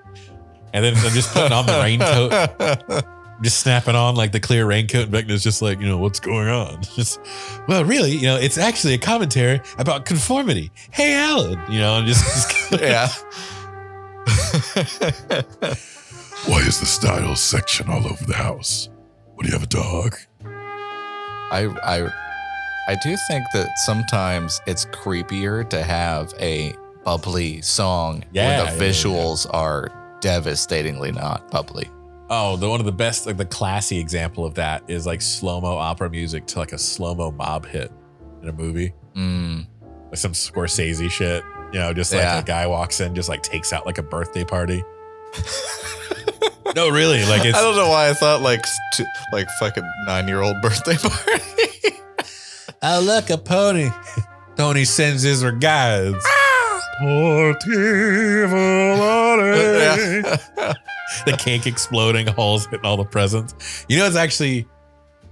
And 0.75 0.85
then 0.85 0.95
I'm 0.97 1.13
just 1.13 1.33
putting 1.33 1.53
on 1.53 1.65
the 1.65 1.81
raincoat 1.81 3.05
just 3.43 3.61
snapping 3.61 3.95
on 3.95 4.15
like 4.15 4.33
the 4.33 4.41
clear 4.41 4.67
raincoat, 4.67 5.05
and 5.05 5.13
Vecna's 5.13 5.43
just 5.43 5.63
like, 5.63 5.81
you 5.81 5.87
know, 5.87 5.99
what's 5.99 6.21
going 6.21 6.49
on? 6.49 6.83
Just, 6.95 7.21
well, 7.69 7.85
really, 7.85 8.13
you 8.13 8.23
know, 8.23 8.37
it's 8.37 8.59
actually 8.59 8.95
a 8.95 8.99
commentary 8.99 9.61
about 9.79 10.07
conformity. 10.07 10.71
Hey, 10.91 11.15
Alan, 11.15 11.61
you 11.71 11.79
know, 11.79 11.99
and 11.99 12.07
just, 12.07 12.71
just 12.71 12.73
yeah. 12.83 13.09
Why 16.47 16.61
is 16.61 16.81
the 16.81 16.87
styles 16.87 17.41
section 17.41 17.89
all 17.89 18.07
over 18.07 18.25
the 18.25 18.35
house? 18.35 18.89
What 19.35 19.45
do 19.45 19.49
you 19.49 19.55
have 19.55 19.65
a 19.65 19.67
dog? 19.67 20.17
I 21.51 21.67
I 21.85 22.11
I 22.89 22.97
do 23.03 23.17
think 23.29 23.45
that 23.55 23.69
sometimes 23.85 24.61
it's 24.67 24.85
creepier 24.87 25.69
to 25.71 25.83
have 25.83 26.33
a 26.39 26.75
bubbly 27.05 27.63
song 27.63 28.25
Yeah, 28.33 28.63
where 28.63 28.71
the 28.71 28.77
yeah, 28.85 28.91
visuals 28.91 29.47
are 29.53 29.89
devastatingly 30.25 31.13
not 31.13 31.51
bubbly. 31.51 31.87
Oh, 32.31 32.57
the 32.57 32.67
one 32.69 32.81
of 32.81 32.87
the 32.87 32.93
best, 32.93 33.27
like 33.27 33.37
the 33.37 33.45
classy 33.45 33.99
example 33.99 34.47
of 34.47 34.55
that 34.55 34.83
is 34.89 35.07
like 35.07 35.21
slow 35.21 35.61
mo 35.61 35.77
opera 35.77 36.09
music 36.09 36.47
to 36.47 36.59
like 36.59 36.73
a 36.73 36.79
slow 36.79 37.15
mo 37.15 37.31
mob 37.31 37.67
hit 37.67 37.93
in 38.43 38.49
a 38.49 38.53
movie, 38.53 38.95
Mm, 39.15 39.67
like 40.07 40.17
some 40.17 40.33
Scorsese 40.33 41.11
shit. 41.11 41.45
You 41.73 41.79
know, 41.81 41.93
just 41.93 42.13
like 42.13 42.23
Yeah. 42.23 42.39
a 42.39 42.43
guy 42.43 42.67
walks 42.67 43.01
in, 43.01 43.15
just 43.15 43.29
like 43.29 43.43
takes 43.43 43.73
out 43.75 43.85
like 43.85 43.99
a 43.99 44.03
birthday 44.03 44.45
party. 44.45 44.83
no, 46.75 46.89
really, 46.89 47.25
like 47.27 47.45
it's 47.45 47.57
I 47.59 47.61
don't 47.61 47.77
know 47.77 47.89
why 47.91 48.09
I 48.09 48.15
thought 48.15 48.41
like 48.41 48.65
st- 48.93 49.09
like 49.33 49.49
fucking 49.61 49.85
nine 50.07 50.27
year 50.27 50.41
old 50.41 50.57
birthday 50.63 50.97
party. 51.03 51.99
oh 52.83 53.01
look 53.05 53.29
a 53.31 53.37
pony. 53.39 53.91
Tony 54.57 54.85
sends 54.85 55.23
his 55.23 55.45
regards. 55.45 56.25
The 61.27 61.37
cake 61.39 61.67
exploding, 61.67 62.27
Hall's 62.27 62.67
hitting 62.67 62.87
all 62.87 62.97
the 62.97 63.05
presents. 63.05 63.85
You 63.89 63.99
know, 63.99 64.07
it's 64.07 64.17
actually 64.17 64.67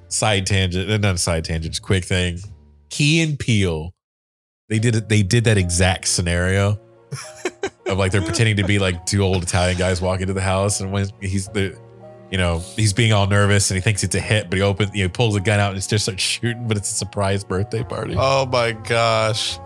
side 0.08 0.46
tangent, 0.46 0.90
uh, 0.90 0.98
not 0.98 1.18
side 1.18 1.44
tangent, 1.44 1.80
quick 1.82 2.04
thing. 2.04 2.38
Key 2.90 3.22
and 3.22 3.38
Peele, 3.38 3.94
they 4.68 4.78
did 4.78 4.94
it. 4.94 5.08
They 5.08 5.22
did 5.22 5.44
that 5.44 5.56
exact 5.56 6.08
scenario 6.08 6.78
of 7.86 7.98
like 7.98 8.12
they're 8.12 8.22
pretending 8.22 8.56
to 8.56 8.64
be 8.64 8.78
like 8.78 9.06
two 9.06 9.22
old 9.22 9.42
Italian 9.42 9.78
guys 9.78 10.00
walking 10.00 10.26
to 10.26 10.34
the 10.34 10.42
house, 10.42 10.80
and 10.80 10.92
when 10.92 11.08
he's 11.20 11.48
the, 11.48 11.76
you 12.30 12.38
know, 12.38 12.58
he's 12.76 12.92
being 12.92 13.12
all 13.12 13.26
nervous 13.26 13.70
and 13.70 13.76
he 13.76 13.80
thinks 13.80 14.04
it's 14.04 14.14
a 14.14 14.20
hit, 14.20 14.50
but 14.50 14.58
he 14.58 14.62
opens, 14.62 14.94
you 14.94 15.04
know, 15.04 15.08
pulls 15.08 15.34
a 15.36 15.40
gun 15.40 15.58
out 15.58 15.72
and 15.72 15.82
just 15.82 16.04
starts 16.04 16.22
shooting, 16.22 16.68
but 16.68 16.76
it's 16.76 16.90
a 16.90 16.94
surprise 16.94 17.44
birthday 17.44 17.82
party. 17.82 18.14
oh 18.16 18.46
my 18.46 18.72
gosh. 18.72 19.58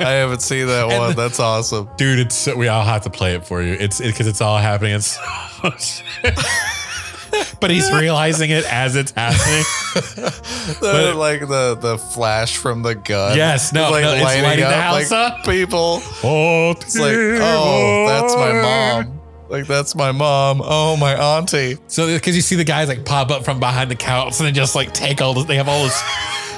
I 0.00 0.10
haven't 0.10 0.42
seen 0.42 0.66
that 0.66 0.90
And 0.90 0.98
one. 0.98 1.16
That's 1.16 1.38
awesome. 1.38 1.88
Dude, 1.96 2.18
it's 2.18 2.46
we 2.54 2.68
all 2.68 2.82
have 2.84 3.02
to 3.02 3.10
play 3.10 3.34
it 3.34 3.46
for 3.46 3.62
you. 3.62 3.74
It's 3.74 4.00
because 4.00 4.26
it's 4.26 4.40
all 4.40 4.58
happening. 4.58 4.94
It's 4.94 5.16
but 7.60 7.70
he's 7.70 7.90
realizing 7.92 8.50
it 8.50 8.64
as 8.70 8.96
it's 8.96 9.12
happening. 9.12 9.64
the, 10.80 11.14
like 11.16 11.40
the 11.40 11.76
the 11.80 11.98
flash 11.98 12.56
from 12.56 12.82
the 12.82 12.94
gun. 12.94 13.36
Yes, 13.36 13.72
no, 13.72 13.90
like 13.90 14.02
no, 14.02 14.14
it's 14.14 14.24
lighting 14.24 14.64
the 14.64 14.70
house 14.70 15.10
like 15.10 15.32
up. 15.32 15.44
people. 15.44 16.00
Oh, 16.22 16.72
It's 16.72 16.98
like, 16.98 17.12
oh, 17.14 18.06
that's 18.08 18.34
my 18.34 18.52
mom. 18.52 19.20
Like 19.48 19.66
that's 19.66 19.94
my 19.94 20.10
mom. 20.10 20.60
Oh, 20.64 20.96
my 20.96 21.14
auntie. 21.14 21.78
So 21.86 22.06
because 22.12 22.34
you 22.34 22.42
see 22.42 22.56
the 22.56 22.64
guys 22.64 22.88
like 22.88 23.04
pop 23.04 23.30
up 23.30 23.44
from 23.44 23.60
behind 23.60 23.90
the 23.90 23.96
couch 23.96 24.38
and 24.40 24.48
they 24.48 24.52
just 24.52 24.74
like 24.74 24.92
take 24.92 25.20
all 25.20 25.34
the 25.34 25.44
they 25.44 25.56
have 25.56 25.68
all 25.68 25.84
this 25.84 26.02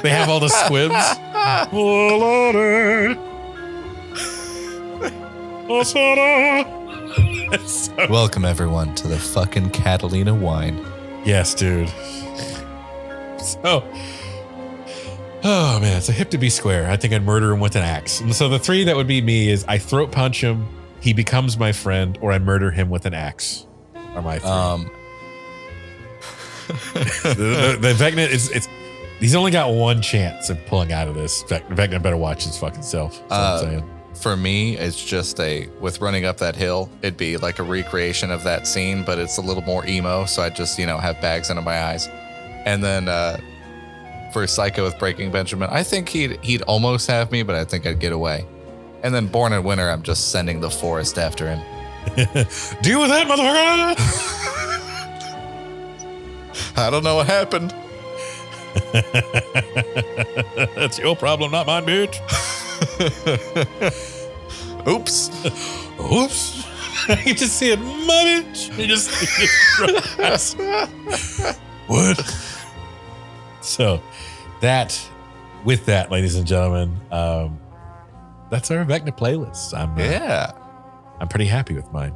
they 0.02 0.10
have 0.10 0.28
all 0.28 0.40
the 0.40 0.48
squibs. 0.48 0.94
Lord. 1.46 3.16
So- 7.66 8.06
Welcome 8.10 8.44
everyone 8.44 8.94
to 8.96 9.06
the 9.08 9.16
fucking 9.18 9.70
Catalina 9.70 10.34
wine. 10.34 10.84
yes, 11.24 11.54
dude. 11.54 11.88
So 13.38 13.84
Oh 15.44 15.78
man, 15.80 15.96
it's 15.98 16.08
a 16.08 16.12
hip 16.12 16.30
to 16.30 16.38
be 16.38 16.50
square. 16.50 16.90
I 16.90 16.96
think 16.96 17.14
I'd 17.14 17.22
murder 17.24 17.52
him 17.52 17.60
with 17.60 17.76
an 17.76 17.82
axe. 17.82 18.20
And 18.20 18.34
so 18.34 18.48
the 18.48 18.58
three 18.58 18.82
that 18.84 18.96
would 18.96 19.06
be 19.06 19.22
me 19.22 19.48
is 19.48 19.64
I 19.68 19.78
throat 19.78 20.10
punch 20.10 20.42
him, 20.42 20.66
he 21.00 21.12
becomes 21.12 21.56
my 21.56 21.70
friend, 21.70 22.18
or 22.20 22.32
I 22.32 22.40
murder 22.40 22.72
him 22.72 22.90
with 22.90 23.06
an 23.06 23.14
axe. 23.14 23.66
Are 23.94 24.22
my 24.22 24.40
three. 24.40 24.50
Um, 24.50 24.90
the, 26.66 27.76
the, 27.78 27.78
the 27.80 27.92
Vecna 27.94 28.28
is 28.28 28.50
it's 28.50 28.66
he's 29.18 29.34
only 29.34 29.50
got 29.50 29.72
one 29.72 30.02
chance 30.02 30.50
of 30.50 30.64
pulling 30.66 30.92
out 30.92 31.08
of 31.08 31.14
this. 31.14 31.42
Vec- 31.44 31.68
Vecna 31.68 32.02
better 32.02 32.16
watch 32.16 32.44
his 32.44 32.58
fucking 32.58 32.82
self. 32.82 33.22
Uh, 33.30 33.64
I'm 33.66 33.96
for 34.16 34.36
me, 34.36 34.76
it's 34.76 35.02
just 35.04 35.38
a 35.40 35.68
with 35.80 36.00
running 36.00 36.24
up 36.24 36.38
that 36.38 36.56
hill. 36.56 36.88
It'd 37.02 37.16
be 37.16 37.36
like 37.36 37.58
a 37.58 37.62
recreation 37.62 38.30
of 38.30 38.42
that 38.44 38.66
scene, 38.66 39.04
but 39.04 39.18
it's 39.18 39.36
a 39.36 39.42
little 39.42 39.62
more 39.62 39.86
emo. 39.86 40.24
So 40.24 40.42
I 40.42 40.50
just 40.50 40.78
you 40.78 40.86
know 40.86 40.98
have 40.98 41.20
bags 41.20 41.50
under 41.50 41.62
my 41.62 41.84
eyes, 41.84 42.08
and 42.64 42.82
then 42.82 43.08
uh, 43.08 43.38
for 44.32 44.46
Psycho 44.46 44.84
with 44.84 44.98
Breaking 44.98 45.30
Benjamin, 45.30 45.68
I 45.70 45.82
think 45.82 46.08
he'd 46.08 46.42
he'd 46.42 46.62
almost 46.62 47.06
have 47.08 47.30
me, 47.30 47.42
but 47.42 47.54
I 47.56 47.64
think 47.64 47.86
I'd 47.86 48.00
get 48.00 48.12
away. 48.12 48.46
And 49.02 49.14
then 49.14 49.26
Born 49.26 49.52
in 49.52 49.62
Winter, 49.62 49.88
I'm 49.90 50.02
just 50.02 50.32
sending 50.32 50.60
the 50.60 50.70
forest 50.70 51.18
after 51.18 51.46
him. 51.46 51.60
Deal 52.82 53.00
with 53.00 53.10
that, 53.10 53.26
motherfucker. 53.26 53.96
I 56.76 56.90
don't 56.90 57.04
know 57.04 57.16
what 57.16 57.26
happened. 57.26 57.74
That's 60.74 60.98
your 60.98 61.16
problem, 61.16 61.52
not 61.52 61.66
mine, 61.66 61.84
bitch. 61.84 62.16
Oops. 64.88 65.30
Oops. 66.00 66.66
you 67.26 67.34
just 67.34 67.56
see 67.56 67.70
it, 67.72 67.78
my 67.78 68.42
bitch. 68.44 68.76
You 68.78 68.86
just 68.86 69.10
see 69.10 69.52
it. 69.84 71.56
what? 71.86 72.18
So 73.60 74.00
that, 74.60 75.00
with 75.64 75.86
that, 75.86 76.10
ladies 76.10 76.36
and 76.36 76.46
gentlemen, 76.46 76.96
um, 77.10 77.58
that's 78.50 78.70
our 78.70 78.84
Vecna 78.84 79.16
playlist. 79.16 79.74
I'm 79.76 79.94
uh, 79.96 80.02
Yeah. 80.02 80.52
I'm 81.20 81.28
pretty 81.28 81.46
happy 81.46 81.74
with 81.74 81.90
mine. 81.92 82.14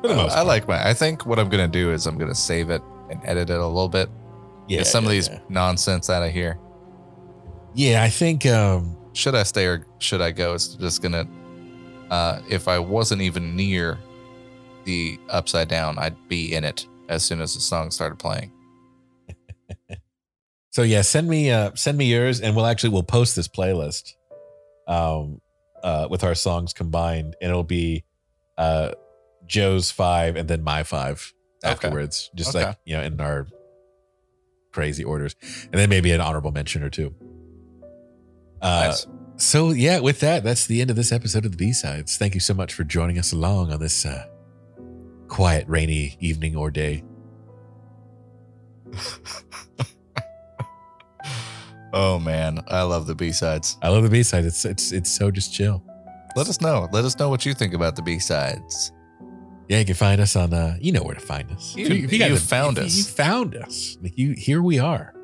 For 0.00 0.08
the 0.08 0.14
I, 0.14 0.16
most 0.16 0.32
I 0.32 0.36
part. 0.36 0.46
like 0.46 0.68
my. 0.68 0.88
I 0.88 0.94
think 0.94 1.26
what 1.26 1.38
I'm 1.38 1.48
gonna 1.48 1.68
do 1.68 1.92
is 1.92 2.06
I'm 2.06 2.16
gonna 2.18 2.34
save 2.34 2.70
it 2.70 2.82
and 3.10 3.20
edit 3.24 3.50
it 3.50 3.58
a 3.58 3.66
little 3.66 3.88
bit. 3.88 4.08
Yeah, 4.68 4.82
some 4.82 5.04
of 5.04 5.10
these 5.10 5.28
yeah. 5.28 5.40
nonsense 5.48 6.10
out 6.10 6.22
of 6.22 6.32
here. 6.32 6.58
Yeah, 7.74 8.02
I 8.02 8.08
think 8.08 8.46
um 8.46 8.96
should 9.12 9.34
I 9.34 9.42
stay 9.42 9.66
or 9.66 9.86
should 9.98 10.20
I 10.20 10.30
go? 10.30 10.54
It's 10.54 10.74
just 10.74 11.02
gonna. 11.02 11.26
Uh, 12.10 12.40
if 12.48 12.66
I 12.66 12.78
wasn't 12.78 13.22
even 13.22 13.54
near 13.54 13.98
the 14.84 15.18
upside 15.28 15.68
down, 15.68 15.96
I'd 15.98 16.16
be 16.28 16.54
in 16.54 16.64
it 16.64 16.86
as 17.08 17.22
soon 17.22 17.40
as 17.40 17.54
the 17.54 17.60
song 17.60 17.90
started 17.92 18.18
playing. 18.18 18.50
so 20.70 20.82
yeah, 20.82 21.02
send 21.02 21.28
me 21.28 21.50
uh 21.50 21.70
send 21.74 21.98
me 21.98 22.06
yours 22.06 22.40
and 22.40 22.56
we'll 22.56 22.66
actually 22.66 22.90
we'll 22.90 23.02
post 23.02 23.36
this 23.36 23.48
playlist 23.48 24.14
um 24.88 25.40
uh 25.82 26.08
with 26.10 26.24
our 26.24 26.34
songs 26.34 26.72
combined 26.72 27.36
and 27.40 27.50
it'll 27.50 27.62
be 27.62 28.04
uh 28.58 28.92
Joe's 29.46 29.90
5 29.90 30.36
and 30.36 30.48
then 30.48 30.62
my 30.62 30.82
5 30.82 31.32
Okay. 31.62 31.70
afterwards 31.72 32.30
just 32.34 32.54
Okay. 32.54 32.66
like, 32.66 32.76
you 32.84 32.96
know, 32.96 33.02
in 33.02 33.20
our 33.20 33.46
crazy 34.72 35.04
orders. 35.04 35.34
And 35.64 35.74
then 35.80 35.88
maybe 35.88 36.10
an 36.12 36.20
honorable 36.20 36.52
mention 36.52 36.82
or 36.82 36.90
two. 36.90 37.14
Uh 38.62 38.88
Nice. 38.88 39.06
so 39.36 39.70
yeah, 39.70 40.00
with 40.00 40.20
that, 40.20 40.44
that's 40.44 40.66
the 40.66 40.80
end 40.80 40.90
of 40.90 40.96
this 40.96 41.12
episode 41.12 41.44
of 41.44 41.52
the 41.52 41.56
B-sides. 41.56 42.16
Thank 42.16 42.34
you 42.34 42.40
so 42.40 42.54
much 42.54 42.74
for 42.74 42.84
joining 42.84 43.18
us 43.18 43.32
along 43.32 43.72
on 43.72 43.80
this 43.80 44.04
uh 44.06 44.26
quiet 45.28 45.66
rainy 45.68 46.16
evening 46.20 46.56
or 46.56 46.70
day. 46.70 47.04
Oh 51.92 52.20
man, 52.20 52.60
I 52.68 52.82
love 52.82 53.08
the 53.08 53.16
B 53.16 53.32
sides. 53.32 53.76
I 53.82 53.88
love 53.88 54.04
the 54.04 54.08
B-sides. 54.10 54.46
It's 54.46 54.64
it's 54.64 54.92
it's 54.92 55.10
so 55.10 55.28
just 55.32 55.52
chill. 55.52 55.82
Let 56.36 56.48
us 56.48 56.60
know. 56.60 56.88
Let 56.92 57.04
us 57.04 57.18
know 57.18 57.28
what 57.28 57.44
you 57.44 57.52
think 57.52 57.74
about 57.74 57.96
the 57.96 58.02
B 58.02 58.20
sides. 58.20 58.92
Yeah, 59.70 59.78
you 59.78 59.84
can 59.84 59.94
find 59.94 60.20
us 60.20 60.34
on. 60.34 60.52
Uh, 60.52 60.76
you 60.80 60.90
know 60.90 61.02
where 61.04 61.14
to 61.14 61.20
find 61.20 61.48
us. 61.52 61.76
You- 61.76 61.86
you 61.94 62.36
found 62.38 62.76
if 62.78 62.84
us. 62.86 62.96
You 62.96 63.04
found 63.04 63.54
us. 63.54 63.96
Like 64.02 64.18
you, 64.18 64.32
here 64.32 64.60
we 64.62 64.80
are. 64.80 65.14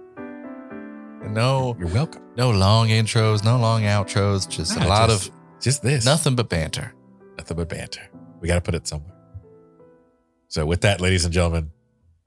No, 1.29 1.75
You're 1.81 1.89
welcome. 1.89 2.23
no 2.37 2.51
long 2.53 2.87
intros, 2.89 3.43
no 3.45 3.59
long 3.59 3.83
outros. 3.83 4.49
Just 4.49 4.79
Nah, 4.79 4.87
a 4.87 4.89
lot 4.89 5.09
just- 5.11 5.29
of 5.31 5.35
Just 5.61 5.83
this. 5.83 6.05
nothing 6.05 6.37
but 6.37 6.49
banter. 6.49 6.95
Nothing 7.37 7.57
but 7.57 7.69
banter. 7.69 8.03
We 8.41 8.47
got 8.47 8.55
to 8.55 8.61
put 8.61 8.77
it 8.77 8.87
somewhere. 8.87 9.13
So, 10.47 10.65
with 10.65 10.83
that, 10.83 11.01
ladies 11.01 11.25
and 11.25 11.35
gentlemen, 11.35 11.73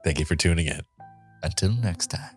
thank 0.04 0.18
you 0.18 0.26
for 0.26 0.36
tuning 0.36 0.66
in. 0.66 0.82
Until 1.42 1.72
next 1.72 2.08
time. 2.08 2.36